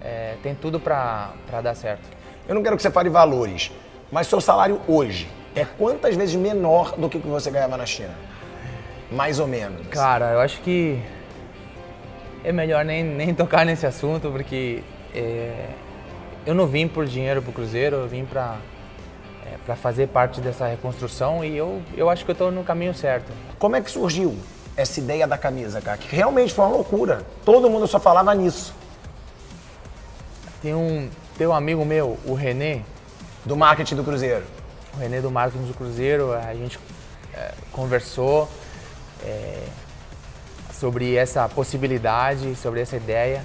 é, 0.00 0.34
tem 0.42 0.54
tudo 0.54 0.78
para 0.80 1.32
dar 1.62 1.74
certo. 1.74 2.08
Eu 2.48 2.54
não 2.54 2.62
quero 2.62 2.76
que 2.76 2.82
você 2.82 2.90
fale 2.90 3.08
valores, 3.08 3.72
mas 4.10 4.26
seu 4.26 4.40
salário 4.40 4.80
hoje 4.86 5.28
é 5.54 5.64
quantas 5.64 6.14
vezes 6.14 6.34
menor 6.36 6.96
do 6.96 7.08
que 7.08 7.16
o 7.18 7.20
que 7.20 7.28
você 7.28 7.50
ganhava 7.50 7.76
na 7.76 7.86
China? 7.86 8.14
Mais 9.10 9.38
ou 9.38 9.46
menos. 9.46 9.86
Cara, 9.88 10.32
eu 10.32 10.40
acho 10.40 10.60
que 10.60 11.00
é 12.44 12.52
melhor 12.52 12.84
nem, 12.84 13.02
nem 13.02 13.34
tocar 13.34 13.64
nesse 13.64 13.86
assunto, 13.86 14.30
porque 14.30 14.82
é, 15.14 15.66
eu 16.44 16.54
não 16.54 16.66
vim 16.66 16.86
por 16.86 17.06
dinheiro 17.06 17.42
pro 17.42 17.52
Cruzeiro, 17.52 17.96
eu 17.96 18.08
vim 18.08 18.24
para 18.24 18.56
é, 19.46 19.56
pra 19.64 19.76
fazer 19.76 20.08
parte 20.08 20.40
dessa 20.40 20.66
reconstrução 20.66 21.44
e 21.44 21.56
eu, 21.56 21.80
eu 21.96 22.10
acho 22.10 22.24
que 22.24 22.30
eu 22.30 22.34
estou 22.34 22.50
no 22.50 22.64
caminho 22.64 22.94
certo. 22.94 23.32
Como 23.58 23.76
é 23.76 23.80
que 23.80 23.90
surgiu 23.90 24.36
essa 24.76 24.98
ideia 24.98 25.26
da 25.26 25.38
camisa, 25.38 25.80
cara? 25.80 25.96
Que 25.96 26.14
realmente 26.14 26.52
foi 26.52 26.64
uma 26.64 26.74
loucura. 26.74 27.22
Todo 27.44 27.70
mundo 27.70 27.86
só 27.86 28.00
falava 28.00 28.34
nisso. 28.34 28.74
Tem 30.60 30.74
um, 30.74 31.08
tem 31.38 31.46
um 31.46 31.54
amigo 31.54 31.84
meu, 31.84 32.18
o 32.24 32.34
Renê, 32.34 32.80
Do 33.44 33.56
marketing 33.56 33.96
do 33.96 34.04
Cruzeiro. 34.04 34.44
o 34.94 34.98
Renê 34.98 35.20
do 35.20 35.30
Marketing 35.30 35.66
do 35.66 35.74
Cruzeiro, 35.74 36.32
a 36.32 36.52
gente 36.54 36.78
é, 37.32 37.52
conversou 37.70 38.48
é, 39.24 39.62
sobre 40.72 41.14
essa 41.14 41.48
possibilidade, 41.48 42.54
sobre 42.56 42.80
essa 42.80 42.96
ideia. 42.96 43.44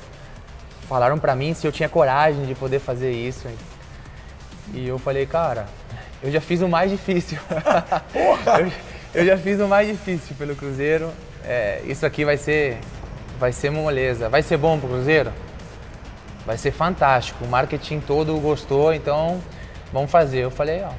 Falaram 0.87 1.19
pra 1.19 1.35
mim 1.35 1.53
se 1.53 1.67
eu 1.67 1.71
tinha 1.71 1.87
coragem 1.87 2.45
de 2.45 2.55
poder 2.55 2.79
fazer 2.79 3.11
isso. 3.11 3.47
E 4.73 4.87
eu 4.87 4.97
falei, 4.97 5.25
cara, 5.25 5.67
eu 6.23 6.31
já 6.31 6.39
fiz 6.39 6.61
o 6.61 6.67
mais 6.67 6.91
difícil. 6.91 7.37
eu, 8.13 8.71
eu 9.21 9.25
já 9.25 9.37
fiz 9.37 9.59
o 9.59 9.67
mais 9.67 9.87
difícil 9.87 10.35
pelo 10.35 10.55
Cruzeiro. 10.55 11.11
É, 11.43 11.81
isso 11.85 12.05
aqui 12.05 12.23
vai 12.23 12.37
ser, 12.37 12.77
vai 13.39 13.51
ser 13.51 13.71
moleza. 13.71 14.29
Vai 14.29 14.43
ser 14.43 14.57
bom 14.57 14.79
pro 14.79 14.87
Cruzeiro? 14.87 15.31
Vai 16.45 16.57
ser 16.57 16.71
fantástico. 16.71 17.43
O 17.43 17.47
marketing 17.47 17.99
todo 17.99 18.37
gostou, 18.39 18.93
então 18.93 19.41
vamos 19.91 20.11
fazer. 20.11 20.39
Eu 20.39 20.51
falei, 20.51 20.83
ó, 20.83 20.91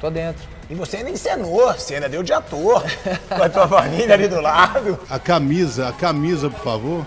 tô 0.00 0.10
dentro. 0.10 0.48
E 0.70 0.74
você 0.74 0.98
ainda 0.98 1.10
encenou, 1.10 1.72
você 1.72 1.96
ainda 1.96 2.08
deu 2.08 2.22
de 2.22 2.32
ator. 2.32 2.82
com 3.28 3.42
a 3.42 3.48
tua 3.48 3.68
família 3.68 4.14
ali 4.14 4.28
do 4.28 4.40
lado. 4.40 4.98
A 5.10 5.18
camisa, 5.18 5.88
a 5.88 5.92
camisa, 5.92 6.48
por 6.48 6.64
favor. 6.64 7.06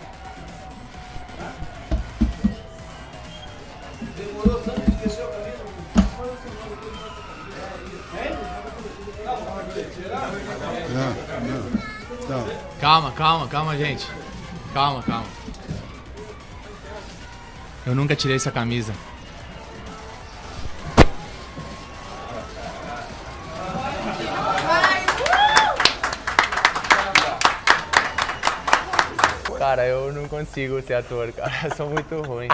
Calma, 13.56 13.78
gente. 13.78 14.06
Calma, 14.74 15.02
calma. 15.02 15.26
Eu 17.86 17.96
nunca 17.96 18.14
tirei 18.14 18.36
essa 18.36 18.52
camisa. 18.52 18.92
Cara, 29.58 29.88
eu 29.88 30.12
não 30.12 30.28
consigo 30.28 30.82
ser 30.82 30.96
ator, 30.96 31.32
cara. 31.32 31.54
Eu 31.64 31.76
sou 31.78 31.90
muito 31.90 32.22
ruim. 32.24 32.50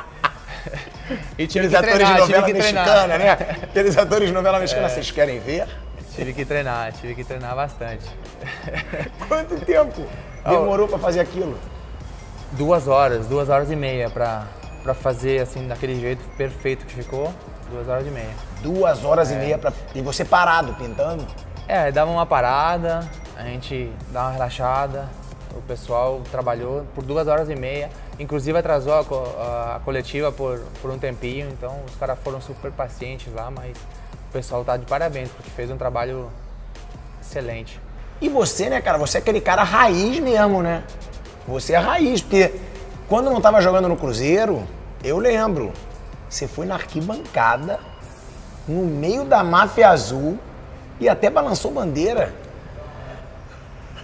E 1.35 1.47
tive 1.47 1.65
Aqueles 1.65 1.71
que 1.71 1.75
atores 1.77 1.93
treinar, 1.95 2.13
de 2.13 2.19
novela 2.19 2.47
mexicana, 2.47 3.17
né? 3.17 3.31
Aqueles 3.31 3.97
atores 3.97 4.27
de 4.27 4.33
novela 4.35 4.59
mexicana, 4.59 4.87
vocês 4.87 5.09
querem 5.09 5.39
ver? 5.39 5.67
Tive 6.13 6.31
que 6.31 6.45
treinar, 6.45 6.93
tive 6.93 7.15
que 7.15 7.23
treinar 7.23 7.55
bastante. 7.55 8.05
Quanto 9.27 9.59
tempo 9.65 10.07
demorou 10.49 10.87
pra 10.87 10.97
fazer 10.97 11.19
aquilo? 11.19 11.57
Duas 12.53 12.87
horas, 12.87 13.27
duas 13.27 13.49
horas 13.49 13.71
e 13.71 13.75
meia 13.75 14.09
pra, 14.09 14.45
pra 14.83 14.93
fazer 14.93 15.41
assim, 15.41 15.67
daquele 15.67 15.99
jeito 15.99 16.23
perfeito 16.37 16.85
que 16.85 16.93
ficou. 16.95 17.31
Duas 17.71 17.87
horas 17.87 18.05
e 18.05 18.09
meia. 18.11 18.29
Duas 18.61 19.05
horas 19.05 19.31
e 19.31 19.35
meia 19.35 19.57
pra... 19.57 19.71
E 19.95 20.01
você 20.01 20.25
parado, 20.25 20.73
pintando? 20.73 21.25
É, 21.67 21.89
dava 21.91 22.11
uma 22.11 22.25
parada, 22.25 23.09
a 23.37 23.43
gente 23.43 23.89
dava 24.11 24.27
uma 24.27 24.33
relaxada. 24.33 25.07
O 25.55 25.61
pessoal 25.61 26.21
trabalhou 26.31 26.85
por 26.93 27.03
duas 27.03 27.27
horas 27.27 27.49
e 27.49 27.55
meia. 27.55 27.89
Inclusive 28.19 28.57
atrasou 28.57 28.99
a, 28.99 29.05
co- 29.05 29.35
a 29.39 29.79
coletiva 29.85 30.31
por, 30.31 30.59
por 30.81 30.91
um 30.91 30.97
tempinho, 30.99 31.49
então 31.49 31.79
os 31.87 31.95
caras 31.95 32.19
foram 32.23 32.39
super 32.41 32.71
pacientes 32.71 33.33
lá, 33.33 33.49
mas 33.49 33.75
o 34.29 34.31
pessoal 34.33 34.63
tá 34.63 34.75
de 34.77 34.85
parabéns, 34.85 35.29
porque 35.31 35.49
fez 35.49 35.71
um 35.71 35.77
trabalho 35.77 36.29
excelente. 37.21 37.79
E 38.21 38.29
você, 38.29 38.69
né, 38.69 38.79
cara? 38.81 38.97
Você 38.99 39.17
é 39.17 39.21
aquele 39.21 39.41
cara 39.41 39.63
raiz 39.63 40.19
mesmo, 40.19 40.61
né? 40.61 40.83
Você 41.47 41.73
é 41.73 41.77
raiz, 41.77 42.21
porque 42.21 42.53
quando 43.09 43.29
não 43.31 43.41
tava 43.41 43.59
jogando 43.61 43.89
no 43.89 43.97
Cruzeiro, 43.97 44.63
eu 45.03 45.17
lembro. 45.17 45.73
Você 46.29 46.47
foi 46.47 46.65
na 46.65 46.75
arquibancada, 46.75 47.79
no 48.67 48.83
meio 48.85 49.25
da 49.25 49.43
máfia 49.43 49.89
azul, 49.89 50.37
e 50.99 51.09
até 51.09 51.29
balançou 51.29 51.71
bandeira. 51.71 52.33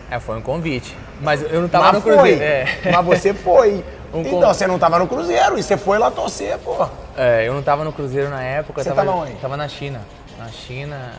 É, 0.10 0.20
foi 0.20 0.38
um 0.38 0.42
convite. 0.42 0.98
Mas 1.22 1.42
eu 1.42 1.62
não 1.62 1.68
tava 1.70 1.86
Mas 1.86 1.94
no 1.96 2.02
foi. 2.02 2.14
Cruzeiro. 2.14 2.44
É. 2.44 2.92
Mas 2.92 3.06
você 3.06 3.34
foi. 3.34 3.84
Um 4.14 4.22
então, 4.22 4.40
con- 4.40 4.48
você 4.54 4.66
não 4.66 4.80
tava 4.80 4.98
no 5.00 5.06
Cruzeiro 5.06 5.60
e 5.60 5.62
você 5.64 5.76
foi 5.76 5.98
lá 6.00 6.10
torcer, 6.10 6.58
pô. 6.60 6.88
É, 7.18 7.46
eu 7.46 7.54
não 7.54 7.62
tava 7.62 7.84
no 7.84 7.92
Cruzeiro 7.92 8.30
na 8.30 8.42
época. 8.42 8.82
Você 8.82 8.90
tava 8.90 9.12
onde? 9.12 9.34
Tava 9.34 9.58
na 9.58 9.68
China. 9.68 10.00
na 10.40 10.48
China. 10.48 11.12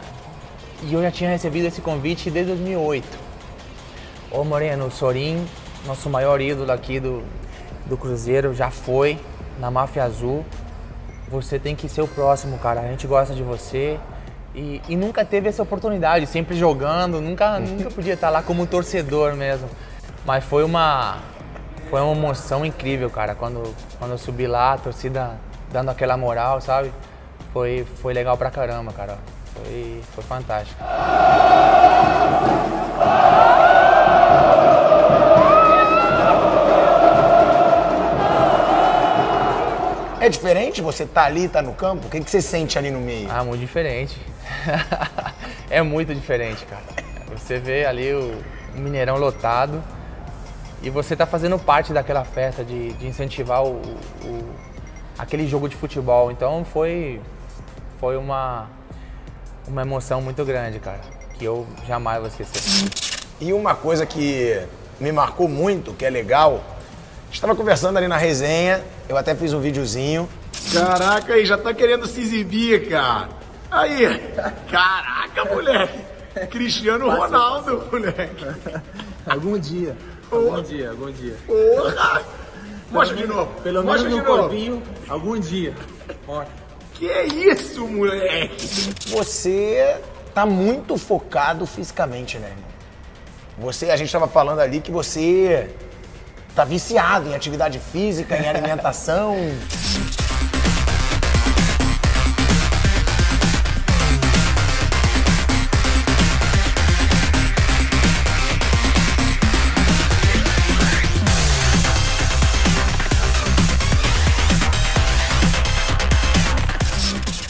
E 0.83 0.95
eu 0.95 1.03
já 1.03 1.11
tinha 1.11 1.31
recebido 1.31 1.67
esse 1.67 1.81
convite 1.81 2.31
desde 2.31 2.53
2008. 2.53 3.07
Ô 4.31 4.45
Moreno, 4.45 4.87
o 4.87 4.91
Sorin, 4.91 5.45
nosso 5.87 6.09
maior 6.09 6.41
ídolo 6.41 6.71
aqui 6.71 7.01
do, 7.01 7.25
do 7.87 7.97
Cruzeiro, 7.97 8.55
já 8.55 8.71
foi 8.71 9.19
na 9.59 9.71
Máfia 9.71 10.05
Azul. 10.05 10.45
Você 11.29 11.59
tem 11.59 11.75
que 11.75 11.89
ser 11.89 12.03
o 12.03 12.09
próximo, 12.09 12.59
cara. 12.59 12.81
A 12.81 12.85
gente 12.85 13.07
gosta 13.07 13.35
de 13.35 13.43
você. 13.43 13.99
E, 14.55 14.81
e 14.89 14.97
nunca 14.97 15.25
teve 15.25 15.49
essa 15.49 15.63
oportunidade, 15.63 16.27
sempre 16.27 16.57
jogando, 16.57 17.21
nunca, 17.21 17.59
nunca 17.61 17.91
podia 17.91 18.15
estar 18.15 18.31
lá 18.31 18.43
como 18.43 18.67
torcedor 18.67 19.35
mesmo. 19.35 19.69
Mas 20.25 20.45
foi 20.45 20.63
uma, 20.63 21.19
foi 21.91 22.01
uma 22.01 22.15
emoção 22.15 22.65
incrível, 22.65 23.11
cara. 23.11 23.35
Quando, 23.35 23.75
quando 23.99 24.13
eu 24.13 24.19
subi 24.19 24.47
lá, 24.47 24.75
a 24.75 24.79
torcida 24.79 25.39
dando 25.73 25.91
aquela 25.91 26.17
moral, 26.17 26.61
sabe? 26.61 26.93
Foi, 27.53 27.85
foi 28.01 28.15
legal 28.15 28.37
pra 28.37 28.51
caramba, 28.51 28.93
cara. 28.93 29.19
Foi, 29.65 30.03
foi 30.15 30.25
fantástico. 30.25 30.83
É 40.21 40.29
diferente 40.29 40.83
você 40.83 41.07
tá 41.07 41.25
ali, 41.25 41.49
tá 41.49 41.63
no 41.63 41.73
campo? 41.73 42.07
O 42.07 42.11
que, 42.11 42.21
que 42.21 42.31
você 42.31 42.43
sente 42.43 42.77
ali 42.77 42.91
no 42.91 43.01
meio? 43.01 43.29
Ah, 43.31 43.45
muito 43.45 43.61
diferente. 43.61 44.21
é 45.71 45.81
muito 45.81 46.15
diferente, 46.15 46.67
cara. 46.67 46.83
Você 47.37 47.59
vê 47.59 47.87
ali 47.87 48.13
o 48.13 48.37
Mineirão 48.75 49.17
lotado 49.17 49.83
e 50.83 50.91
você 50.91 51.17
tá 51.17 51.25
fazendo 51.25 51.59
parte 51.59 51.93
daquela 51.93 52.25
festa 52.25 52.65
de, 52.65 52.93
de 52.95 53.07
incentivar 53.07 53.65
o, 53.65 53.77
o, 54.25 54.55
aquele 55.19 55.47
jogo 55.47 55.69
de 55.69 55.77
futebol. 55.77 56.31
Então 56.31 56.65
foi, 56.65 57.21
foi 57.99 58.17
uma, 58.17 58.69
uma 59.69 59.83
emoção 59.83 60.21
muito 60.21 60.45
grande, 60.45 60.79
cara, 60.79 61.01
que 61.39 61.45
eu 61.45 61.67
jamais 61.87 62.19
vou 62.19 62.29
esquecer. 62.29 62.91
E 63.41 63.53
uma 63.53 63.75
coisa 63.75 64.05
que 64.05 64.61
me 64.99 65.13
marcou 65.13 65.49
muito, 65.49 65.93
que 65.93 66.05
é 66.05 66.11
legal, 66.11 66.63
estava 67.31 67.55
conversando 67.55 67.97
ali 67.99 68.09
na 68.09 68.17
resenha, 68.17 68.83
eu 69.09 69.17
até 69.17 69.35
fiz 69.35 69.53
um 69.53 69.61
videozinho. 69.61 70.29
Caraca, 70.73 71.35
aí 71.35 71.47
já 71.47 71.57
tá 71.57 71.73
querendo 71.73 72.07
se 72.07 72.21
exibir, 72.21 72.89
cara. 72.89 73.29
Aí, 73.71 74.33
caraca, 74.71 75.45
moleque. 75.45 75.99
Cristiano 76.51 77.09
Ronaldo, 77.11 77.85
moleque. 77.91 78.47
Algum 79.27 79.59
dia. 79.59 79.97
Algum 80.31 80.63
dia, 80.63 80.91
algum 80.91 81.11
dia. 81.11 81.35
Porra! 81.47 82.23
Mostra 82.91 83.17
de 83.17 83.27
novo. 83.27 83.51
Pelo 83.63 83.83
menos 83.85 84.03
Mostra 84.03 84.09
de 84.11 84.17
no 84.17 84.23
novo. 84.25 84.43
corpinho, 84.43 84.83
algum 85.09 85.39
dia. 85.39 85.75
Mostra. 86.27 86.68
Que 86.99 87.09
é 87.09 87.27
isso, 87.27 87.87
moleque? 87.87 88.67
Você 89.07 90.01
tá 90.35 90.45
muito 90.45 90.97
focado 90.99 91.65
fisicamente, 91.65 92.39
né, 92.39 92.49
irmão? 92.49 92.65
Você, 93.59 93.91
a 93.91 93.97
gente 93.97 94.11
tava 94.11 94.27
falando 94.27 94.59
ali 94.59 94.81
que 94.81 94.91
você 94.91 95.71
tá 96.57 96.65
viciado 96.65 97.29
em 97.29 97.37
atividade 97.37 97.79
física, 97.79 98.37
em 98.37 98.49
alimentação. 98.49 99.37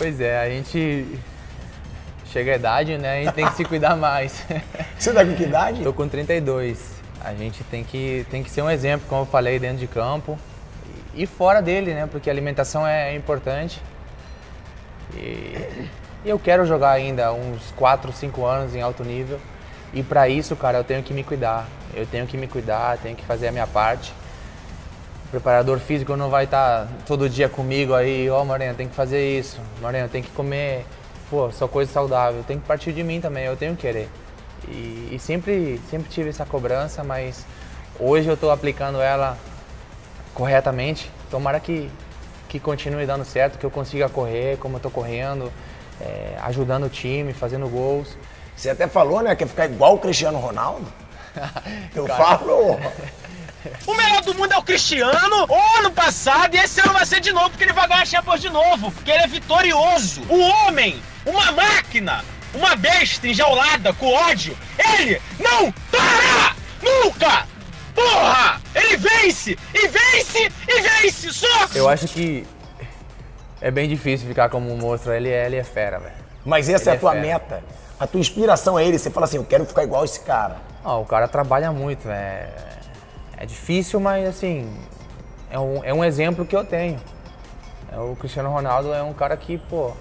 Pois 0.09 0.23
é, 0.23 0.41
a 0.41 0.49
gente 0.49 1.21
chega 2.33 2.53
a 2.53 2.57
idade, 2.57 2.97
né? 2.97 3.19
A 3.19 3.25
gente 3.25 3.35
tem 3.35 3.47
que 3.47 3.55
se 3.55 3.63
cuidar 3.63 3.95
mais. 3.95 4.43
Você 4.99 5.13
tá 5.13 5.23
com 5.23 5.35
que 5.35 5.43
idade? 5.43 5.83
Tô 5.83 5.93
com 5.93 6.09
32. 6.09 6.99
A 7.23 7.35
gente 7.35 7.63
tem 7.65 7.85
que, 7.85 8.25
tem 8.31 8.43
que 8.43 8.51
ser 8.51 8.63
um 8.63 8.71
exemplo, 8.71 9.07
como 9.07 9.21
eu 9.21 9.27
falei, 9.27 9.59
dentro 9.59 9.77
de 9.77 9.87
campo 9.87 10.39
e 11.15 11.27
fora 11.27 11.61
dele, 11.61 11.93
né? 11.93 12.09
Porque 12.11 12.31
a 12.31 12.33
alimentação 12.33 12.87
é 12.87 13.15
importante. 13.15 13.83
E, 15.15 15.87
eu 16.25 16.39
quero 16.39 16.65
jogar 16.65 16.93
ainda 16.93 17.31
uns 17.31 17.71
4, 17.73 18.11
5 18.11 18.47
anos 18.47 18.75
em 18.75 18.81
alto 18.81 19.05
nível. 19.05 19.39
E 19.93 20.03
para 20.03 20.27
isso, 20.27 20.57
cara, 20.57 20.79
eu 20.79 20.85
tenho 20.85 21.03
que 21.03 21.13
me 21.13 21.23
cuidar. 21.23 21.69
Eu 21.93 22.07
tenho 22.07 22.27
que 22.27 22.39
me 22.39 22.49
cuidar, 22.49 22.97
tenho 22.97 23.15
que 23.15 23.27
fazer 23.27 23.49
a 23.49 23.53
minha 23.53 23.67
parte. 23.67 24.11
O 25.29 25.31
preparador 25.31 25.79
físico 25.79 26.17
não 26.17 26.31
vai 26.31 26.45
estar 26.45 26.89
todo 27.07 27.29
dia 27.29 27.51
comigo 27.51 27.93
aí, 27.93 28.31
ó, 28.31 28.43
Moreno, 28.47 28.75
tem 28.75 28.89
que 28.89 28.95
fazer 28.95 29.39
isso. 29.39 29.61
Moreno, 29.79 30.09
tem 30.09 30.23
que 30.23 30.31
comer, 30.31 30.87
pô, 31.29 31.53
só 31.53 31.69
coisa 31.69 31.93
saudável. 31.93 32.43
Tem 32.45 32.59
que 32.59 32.67
partir 32.67 32.95
de 32.95 33.05
mim 33.05 33.21
também, 33.21 33.45
eu 33.45 33.55
tenho 33.55 33.77
que 33.77 33.83
querer. 33.83 34.09
E, 34.67 35.11
e 35.13 35.19
sempre, 35.19 35.79
sempre 35.91 36.09
tive 36.09 36.31
essa 36.31 36.47
cobrança, 36.47 37.05
mas 37.05 37.45
hoje 38.01 38.27
eu 38.27 38.35
estou 38.35 38.51
aplicando 38.51 39.03
ela 39.03 39.37
corretamente. 40.33 41.11
Tomara 41.31 41.61
que, 41.61 41.91
que 42.49 42.59
continue 42.59 43.05
dando 43.05 43.27
certo, 43.27 43.59
que 43.59 43.67
eu 43.67 43.71
consiga 43.71 44.09
correr 44.09 44.57
como 44.57 44.77
eu 44.77 44.79
estou 44.79 44.91
correndo, 44.91 45.53
é, 46.01 46.39
ajudando 46.41 46.85
o 46.85 46.89
time, 46.89 47.35
fazendo 47.35 47.69
gols. 47.69 48.17
Você 48.57 48.71
até 48.71 48.89
falou, 48.89 49.21
né, 49.21 49.37
que 49.37 49.45
ia 49.45 49.49
ficar 49.49 49.67
igual 49.67 49.97
o 49.97 49.99
Cristiano 49.99 50.39
Ronaldo. 50.39 50.91
Eu 51.95 52.07
falo. 52.07 52.79
O 53.87 53.95
melhor 53.95 54.23
do 54.23 54.35
mundo 54.35 54.53
é 54.53 54.57
o 54.59 54.63
Cristiano, 54.63 55.47
o 55.49 55.79
ano 55.79 55.91
passado, 55.91 56.55
e 56.55 56.59
esse 56.59 56.81
ano 56.81 56.93
vai 56.93 57.05
ser 57.05 57.21
de 57.21 57.33
novo, 57.33 57.51
porque 57.51 57.65
ele 57.65 57.73
vai 57.73 57.89
ganhar 57.89 58.03
a 58.03 58.07
Champions 58.07 58.41
de 58.41 58.51
novo, 58.51 58.91
porque 58.93 59.11
ele 59.11 59.23
é 59.25 59.27
vitorioso. 59.27 60.23
O 60.29 60.39
homem, 60.39 61.03
uma 61.27 61.51
máquina, 61.53 62.25
uma 62.55 62.77
besta 62.77 63.27
enjaulada 63.27 63.93
com 63.95 64.13
ódio, 64.13 64.57
ele 64.79 65.21
não 65.41 65.73
para! 65.91 66.55
Nunca! 66.83 67.47
Porra! 67.95 68.61
Ele 68.75 68.97
vence! 68.97 69.59
E 69.75 69.89
vence! 69.89 70.53
E 70.69 70.81
vence! 70.81 71.33
Só! 71.33 71.67
Eu 71.75 71.89
acho 71.89 72.07
que 72.07 72.47
é 73.61 73.71
bem 73.71 73.89
difícil 73.89 74.29
ficar 74.29 74.49
como 74.49 74.73
um 74.73 74.77
monstro. 74.77 75.13
Ele 75.13 75.29
é, 75.29 75.47
ele 75.47 75.57
é 75.57 75.65
fera, 75.65 75.99
velho. 75.99 76.15
Mas 76.45 76.69
essa 76.69 76.91
é 76.91 76.93
Ele 76.93 76.97
a 76.97 77.01
tua 77.01 77.13
fera. 77.13 77.23
meta. 77.27 77.65
A 77.99 78.07
tua 78.07 78.21
inspiração 78.21 78.79
é 78.79 78.85
ele. 78.87 78.97
Você 78.99 79.11
fala 79.11 79.27
assim, 79.27 79.37
eu 79.39 79.45
quero 79.45 79.67
ficar 79.67 79.83
igual 79.83 80.05
esse 80.05 80.21
cara. 80.21 80.59
Ó, 80.85 81.01
o 81.01 81.05
cara 81.05 81.27
trabalha 81.27 81.73
muito, 81.73 82.09
é, 82.09 82.49
é 83.41 83.47
difícil, 83.47 84.01
mas 84.01 84.27
assim, 84.27 84.69
é 85.49 85.59
um, 85.59 85.85
é 85.85 85.95
um 85.95 86.05
exemplo 86.05 86.45
que 86.45 86.57
eu 86.57 86.65
tenho. 86.65 87.01
É, 87.93 87.99
o 87.99 88.17
Cristiano 88.17 88.51
Ronaldo 88.51 88.93
é 88.93 89.03
um 89.03 89.13
cara 89.13 89.37
que, 89.37 89.57
pô, 89.57 89.93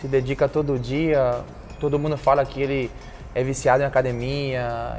se 0.00 0.06
dedica 0.06 0.46
todo 0.46 0.78
dia, 0.78 1.40
todo 1.80 1.98
mundo 1.98 2.18
fala 2.18 2.44
que 2.44 2.60
ele 2.60 2.90
é 3.34 3.42
viciado 3.42 3.82
em 3.82 3.86
academia, 3.86 4.98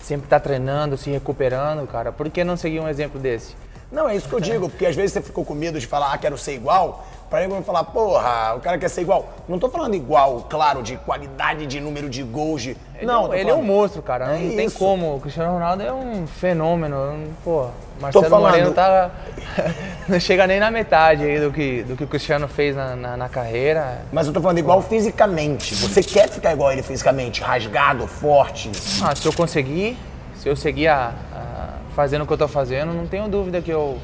sempre 0.00 0.28
tá 0.28 0.38
treinando, 0.38 0.96
se 0.96 1.10
recuperando, 1.10 1.84
cara. 1.86 2.12
Por 2.12 2.30
que 2.30 2.44
não 2.44 2.56
seguir 2.56 2.78
um 2.78 2.88
exemplo 2.88 3.20
desse? 3.20 3.56
Não, 3.90 4.08
é 4.08 4.14
isso 4.14 4.28
que 4.28 4.34
eu 4.34 4.40
digo, 4.40 4.68
porque 4.68 4.86
às 4.86 4.94
vezes 4.94 5.12
você 5.12 5.20
ficou 5.20 5.44
com 5.44 5.54
medo 5.54 5.80
de 5.80 5.86
falar, 5.86 6.12
ah, 6.12 6.18
quero 6.18 6.38
ser 6.38 6.54
igual. 6.54 7.04
Pra 7.34 7.42
ele 7.42 7.62
falar, 7.64 7.82
porra, 7.82 8.54
o 8.54 8.60
cara 8.60 8.78
quer 8.78 8.88
ser 8.88 9.00
igual. 9.00 9.28
Não 9.48 9.58
tô 9.58 9.68
falando 9.68 9.92
igual, 9.96 10.46
claro, 10.48 10.84
de 10.84 10.96
qualidade, 10.98 11.66
de 11.66 11.80
número 11.80 12.08
de 12.08 12.22
gols, 12.22 12.62
de... 12.62 12.76
Ele, 12.94 13.04
não, 13.06 13.34
é, 13.34 13.40
ele 13.40 13.50
é 13.50 13.52
um 13.52 13.56
falando- 13.56 13.66
monstro, 13.66 14.02
cara. 14.02 14.26
Não 14.28 14.34
É 14.34 14.38
tem 14.54 14.66
isso. 14.66 14.78
como. 14.78 15.16
O 15.16 15.20
Cristiano 15.20 15.52
Ronaldo 15.52 15.82
é 15.82 15.92
um 15.92 16.28
fenômeno. 16.28 16.94
Não- 16.94 17.26
Pô, 17.42 17.66
Marcelo 18.00 18.26
falando- 18.26 18.52
Moreno 18.52 18.70
tá. 18.72 19.10
não 20.08 20.20
chega 20.20 20.46
nem 20.46 20.60
na 20.60 20.70
metade 20.70 21.24
aí 21.24 21.40
do 21.40 21.50
que, 21.52 21.82
do 21.82 21.96
que 21.96 22.04
o 22.04 22.06
Cristiano 22.06 22.46
fez 22.46 22.76
na, 22.76 22.94
na, 22.94 23.16
na 23.16 23.28
carreira. 23.28 24.02
Mas 24.12 24.28
eu 24.28 24.32
tô 24.32 24.40
falando 24.40 24.58
igual 24.58 24.80
fisicamente. 24.80 25.74
Você 25.74 26.04
quer 26.04 26.28
ficar 26.28 26.52
igual 26.52 26.70
ele 26.70 26.84
fisicamente? 26.84 27.42
Rasgado, 27.42 28.06
forte? 28.06 28.70
Ah, 29.02 29.12
se 29.16 29.26
eu 29.26 29.32
conseguir, 29.32 29.98
se 30.36 30.48
eu 30.48 30.54
seguir 30.54 30.86
a, 30.86 31.10
a- 31.34 31.68
fazendo 31.96 32.22
o 32.22 32.26
que 32.28 32.32
eu 32.32 32.38
tô 32.38 32.46
fazendo, 32.46 32.92
não 32.94 33.08
tenho 33.08 33.26
dúvida 33.26 33.60
que 33.60 33.72
eu. 33.72 33.98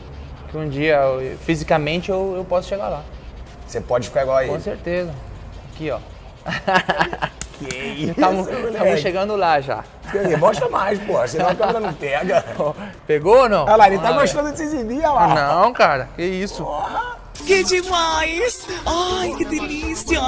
Que 0.50 0.56
um 0.58 0.68
dia, 0.68 0.96
eu- 0.96 1.38
fisicamente, 1.38 2.10
eu, 2.10 2.34
eu 2.36 2.44
posso 2.44 2.68
chegar 2.68 2.88
lá. 2.88 3.02
Você 3.70 3.80
pode 3.80 4.08
ficar 4.08 4.22
igual 4.22 4.38
a 4.38 4.46
Com 4.46 4.58
certeza. 4.58 5.14
Aqui, 5.72 5.90
ó. 5.92 6.00
Que 7.60 7.76
isso, 7.76 8.10
Estamos 8.12 8.48
chegando 9.02 9.36
lá 9.36 9.60
já. 9.60 9.84
Mostra 10.38 10.66
mais, 10.70 10.98
pô, 10.98 11.28
senão 11.28 11.50
a 11.50 11.54
câmera 11.54 11.78
não 11.78 11.92
pega. 11.92 12.42
Pegou 13.06 13.42
ou 13.42 13.48
não? 13.50 13.64
Olha 13.64 13.76
lá, 13.76 13.86
ele 13.86 13.98
tá 13.98 14.12
gostando 14.12 14.50
de 14.50 14.56
se 14.56 14.64
exibir, 14.64 15.00
olha 15.00 15.10
lá. 15.10 15.34
Não, 15.34 15.70
cara, 15.74 16.08
que 16.16 16.22
isso. 16.22 16.66
Que 17.34 17.62
demais! 17.62 18.66
Ai, 18.86 19.34
que 19.36 19.44
delícia! 19.44 20.18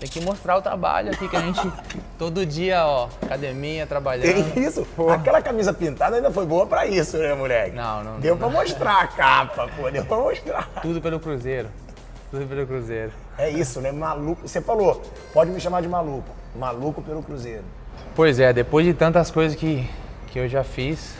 Tem 0.00 0.08
que 0.08 0.22
mostrar 0.22 0.56
o 0.56 0.62
trabalho 0.62 1.12
aqui 1.12 1.28
que 1.28 1.36
a 1.36 1.40
gente 1.40 1.70
todo 2.18 2.46
dia, 2.46 2.82
ó, 2.86 3.08
academia, 3.20 3.86
trabalhando. 3.86 4.50
Que 4.52 4.60
isso? 4.60 4.86
Aquela 5.12 5.42
camisa 5.42 5.74
pintada 5.74 6.16
ainda 6.16 6.30
foi 6.30 6.46
boa 6.46 6.66
pra 6.66 6.86
isso, 6.86 7.18
né, 7.18 7.34
moleque? 7.34 7.76
Não, 7.76 8.02
não- 8.02 8.20
Deu 8.20 8.36
não. 8.36 8.38
pra 8.38 8.48
mostrar 8.48 9.02
a 9.02 9.06
capa, 9.06 9.68
pô, 9.76 9.90
deu 9.90 10.04
pra 10.06 10.16
mostrar. 10.16 10.66
Tudo 10.80 10.98
pelo 11.02 11.20
Cruzeiro. 11.20 11.68
Tudo 12.30 12.46
pelo 12.46 12.66
Cruzeiro. 12.66 13.12
É 13.38 13.48
isso, 13.48 13.80
né? 13.80 13.90
Maluco. 13.90 14.46
Você 14.46 14.60
falou, 14.60 15.02
pode 15.32 15.50
me 15.50 15.60
chamar 15.60 15.80
de 15.80 15.88
maluco. 15.88 16.28
Maluco 16.54 17.00
pelo 17.00 17.22
Cruzeiro. 17.22 17.64
Pois 18.14 18.38
é, 18.38 18.52
depois 18.52 18.84
de 18.84 18.92
tantas 18.92 19.30
coisas 19.30 19.56
que, 19.56 19.88
que 20.26 20.38
eu 20.38 20.48
já 20.48 20.62
fiz, 20.62 21.14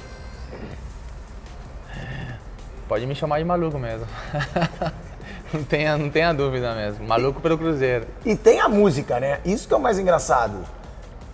pode 2.88 3.06
me 3.06 3.14
chamar 3.14 3.38
de 3.38 3.44
maluco 3.44 3.78
mesmo. 3.78 4.06
Não 5.50 5.64
tenha, 5.64 5.96
não 5.96 6.10
tenha 6.10 6.30
dúvida 6.34 6.74
mesmo. 6.74 7.06
Maluco 7.06 7.40
pelo 7.40 7.56
Cruzeiro. 7.56 8.06
E 8.22 8.36
tem 8.36 8.60
a 8.60 8.68
música, 8.68 9.18
né? 9.18 9.40
Isso 9.46 9.66
que 9.66 9.72
é 9.72 9.76
o 9.78 9.80
mais 9.80 9.98
engraçado 9.98 10.62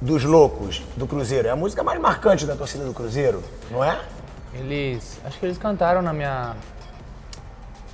dos 0.00 0.22
loucos 0.22 0.84
do 0.96 1.04
Cruzeiro. 1.04 1.48
É 1.48 1.50
a 1.50 1.56
música 1.56 1.82
mais 1.82 2.00
marcante 2.00 2.46
da 2.46 2.54
torcida 2.54 2.84
do 2.84 2.94
Cruzeiro, 2.94 3.42
não 3.72 3.82
é? 3.82 3.98
Eles. 4.54 5.18
Acho 5.24 5.36
que 5.40 5.46
eles 5.46 5.58
cantaram 5.58 6.00
na 6.00 6.12
minha. 6.12 6.54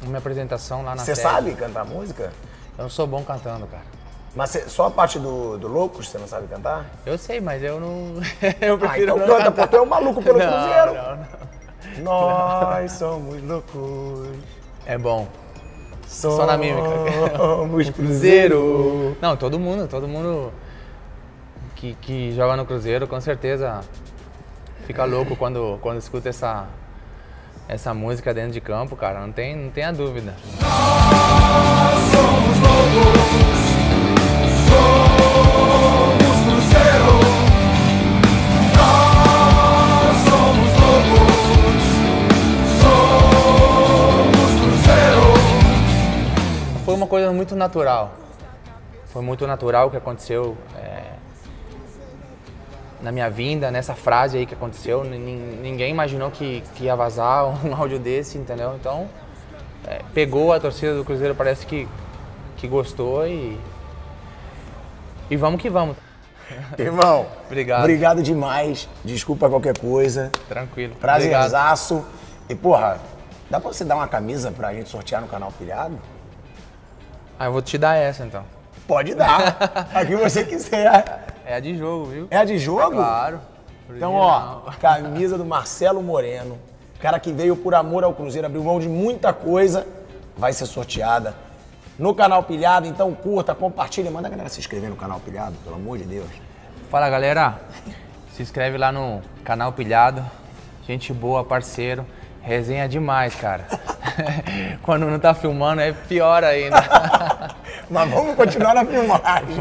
Minha 0.03 0.19
apresentação 0.19 0.83
lá 0.83 0.95
na 0.95 1.05
Você 1.05 1.15
sabe 1.15 1.53
cantar 1.53 1.85
música? 1.85 2.33
Eu 2.79 2.85
não 2.85 2.91
sou 2.91 3.07
bom 3.07 3.23
cantando, 3.23 3.67
cara. 3.67 3.83
Mas 4.35 4.51
cê- 4.51 4.69
só 4.69 4.87
a 4.87 4.91
parte 4.91 5.19
do, 5.19 5.59
do 5.59 5.67
Loucos 5.69 6.09
você 6.09 6.17
não 6.17 6.27
sabe 6.27 6.47
cantar? 6.47 6.87
Eu 7.05 7.19
sei, 7.19 7.41
mas 7.41 7.63
eu 7.63 7.81
não. 7.81 8.15
eu 8.61 8.75
Ah, 8.75 8.79
prefiro 8.79 9.03
então 9.13 9.17
não 9.19 9.27
canta, 9.27 9.45
cantar. 9.51 9.63
pô, 9.67 9.69
tu 9.69 9.77
é 9.77 9.81
um 9.83 9.87
maluco 9.87 10.23
pelo 10.23 10.39
Não, 10.41 10.47
Cruzeiro. 10.49 10.95
não, 10.95 11.17
não. 11.17 12.01
Nós 12.05 12.93
somos 12.93 13.43
loucos. 13.43 14.29
É 14.87 14.97
bom. 14.97 15.27
Somos 16.07 16.37
Só 16.39 16.47
na 16.47 16.57
mímica. 16.57 16.89
Cruzeiro. 17.93 19.17
Não, 19.21 19.37
todo 19.37 19.59
mundo, 19.59 19.87
todo 19.89 20.07
mundo 20.09 20.53
que, 21.77 21.95
que 22.01 22.33
joga 22.33 22.57
no 22.57 22.65
Cruzeiro 22.65 23.07
com 23.07 23.21
certeza 23.21 23.81
fica 24.87 25.05
louco 25.05 25.37
quando, 25.37 25.79
quando 25.83 25.99
escuta 25.99 26.29
essa, 26.29 26.67
essa 27.71 27.95
música 27.95 28.35
dentro 28.35 28.51
de 28.51 28.61
campo, 28.61 28.97
cara. 28.97 29.21
Não 29.21 29.31
tem, 29.31 29.57
não 29.57 29.71
tenha 29.71 29.93
dúvida. 29.93 30.35
Foi 46.85 46.95
uma 46.95 47.07
coisa 47.07 47.33
muito 47.33 47.55
natural. 47.55 48.15
Foi 49.07 49.23
muito 49.23 49.47
natural 49.47 49.87
o 49.87 49.91
que 49.93 49.97
aconteceu 49.97 50.57
é, 50.77 51.00
na 53.03 53.11
minha 53.13 53.29
vinda, 53.31 53.71
nessa 53.71 53.95
frase 53.95 54.39
aí 54.39 54.47
que 54.47 54.55
aconteceu. 54.55 55.05
Nin- 55.05 55.59
Ninguém 55.63 55.91
imaginou 55.91 56.31
que, 56.31 56.63
que 56.75 56.85
ia 56.85 56.95
vazar 56.97 57.45
um 57.67 57.75
áudio 57.75 57.99
desse, 57.99 58.37
entendeu? 58.39 58.75
Então, 58.77 59.09
é, 59.87 60.01
pegou 60.15 60.53
a 60.53 60.61
torcida 60.61 60.95
do 60.95 61.05
Cruzeiro, 61.05 61.35
parece 61.35 61.67
que, 61.67 61.89
que 62.57 62.67
gostou 62.69 63.27
e. 63.27 63.59
E 65.31 65.37
vamos 65.37 65.61
que 65.63 65.71
vamos. 65.71 65.97
Irmão, 66.79 67.27
Obrigado. 67.47 67.81
obrigado 67.81 68.23
demais. 68.23 68.89
Desculpa 69.05 69.49
qualquer 69.49 69.79
coisa. 69.79 70.31
Tranquilo. 70.49 70.95
Prazerzaço. 70.97 72.05
E, 72.49 72.55
porra, 72.57 72.99
dá 73.49 73.61
pra 73.61 73.73
você 73.73 73.85
dar 73.85 73.95
uma 73.95 74.09
camisa 74.09 74.51
pra 74.51 74.75
gente 74.75 74.89
sortear 74.91 75.21
no 75.23 75.29
canal 75.29 75.53
Pilhado? 75.53 75.97
Ah, 77.39 77.45
eu 77.47 77.53
vou 77.53 77.63
te 77.63 77.79
dar 77.79 77.95
essa 77.95 78.25
então. 78.25 78.45
Pode 78.89 79.15
dar. 79.15 79.57
a 79.95 80.05
que 80.05 80.17
você 80.17 80.45
quiser. 80.45 81.29
É 81.51 81.55
a 81.55 81.59
de 81.59 81.77
jogo, 81.77 82.05
viu? 82.05 82.29
É 82.31 82.37
a 82.37 82.45
de 82.45 82.59
jogo? 82.59 82.93
Claro. 82.93 83.41
Então, 83.89 84.15
ó, 84.15 84.71
camisa 84.81 85.37
do 85.37 85.45
Marcelo 85.45 86.01
Moreno. 86.01 86.57
Cara 87.01 87.19
que 87.19 87.33
veio 87.33 87.57
por 87.57 87.75
amor 87.75 88.05
ao 88.05 88.15
Cruzeiro, 88.15 88.47
abriu 88.47 88.63
mão 88.63 88.79
de 88.79 88.89
muita 88.89 89.33
coisa, 89.33 89.85
vai 90.37 90.53
ser 90.53 90.67
sorteada 90.67 91.35
no 91.99 92.15
canal 92.15 92.45
Pilhado. 92.45 92.87
Então 92.87 93.13
curta, 93.13 93.53
compartilha, 93.53 94.13
manda 94.13 94.29
a 94.29 94.31
galera 94.31 94.49
se 94.49 94.61
inscrever 94.61 94.89
no 94.91 94.95
canal 94.95 95.19
Pilhado, 95.19 95.57
pelo 95.65 95.75
amor 95.75 95.99
de 95.99 96.05
Deus. 96.05 96.31
Fala 96.89 97.11
galera, 97.11 97.59
se 98.33 98.43
inscreve 98.43 98.79
lá 98.79 98.93
no 98.93 99.21
canal 99.43 99.73
Pilhado. 99.73 100.25
Gente 100.87 101.13
boa, 101.13 101.43
parceiro. 101.43 102.07
Resenha 102.43 102.89
demais, 102.89 103.35
cara. 103.35 103.67
Quando 104.83 105.07
não 105.07 105.19
tá 105.19 105.35
filmando 105.35 105.81
é 105.81 105.93
pior 105.93 106.45
ainda. 106.45 106.77
Mas 107.91 108.11
vamos 108.11 108.37
continuar 108.37 108.75
na 108.75 108.85
filmagem. 108.85 109.57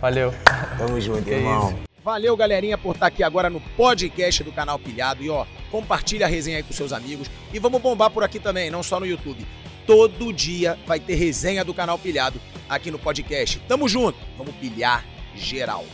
Valeu. 0.00 0.32
Tamo 0.78 1.00
junto, 1.00 1.22
Que 1.22 1.30
irmão. 1.30 1.70
isso. 1.70 1.78
Valeu, 2.02 2.36
galerinha, 2.36 2.78
por 2.78 2.94
estar 2.94 3.06
aqui 3.08 3.22
agora 3.22 3.50
no 3.50 3.60
podcast 3.60 4.42
do 4.44 4.52
canal 4.52 4.78
Pilhado. 4.78 5.22
E 5.22 5.28
ó, 5.28 5.44
compartilha 5.70 6.24
a 6.26 6.28
resenha 6.28 6.58
aí 6.58 6.62
com 6.62 6.72
seus 6.72 6.92
amigos. 6.92 7.28
E 7.52 7.58
vamos 7.58 7.82
bombar 7.82 8.10
por 8.10 8.22
aqui 8.22 8.38
também, 8.38 8.70
não 8.70 8.82
só 8.82 8.98
no 9.00 9.06
YouTube. 9.06 9.44
Todo 9.86 10.32
dia 10.32 10.78
vai 10.86 10.98
ter 11.00 11.16
resenha 11.16 11.64
do 11.64 11.74
canal 11.74 11.98
Pilhado 11.98 12.40
aqui 12.68 12.90
no 12.90 12.98
podcast. 12.98 13.58
Tamo 13.68 13.88
junto, 13.88 14.18
vamos 14.38 14.54
pilhar 14.56 15.04
geral. 15.34 15.84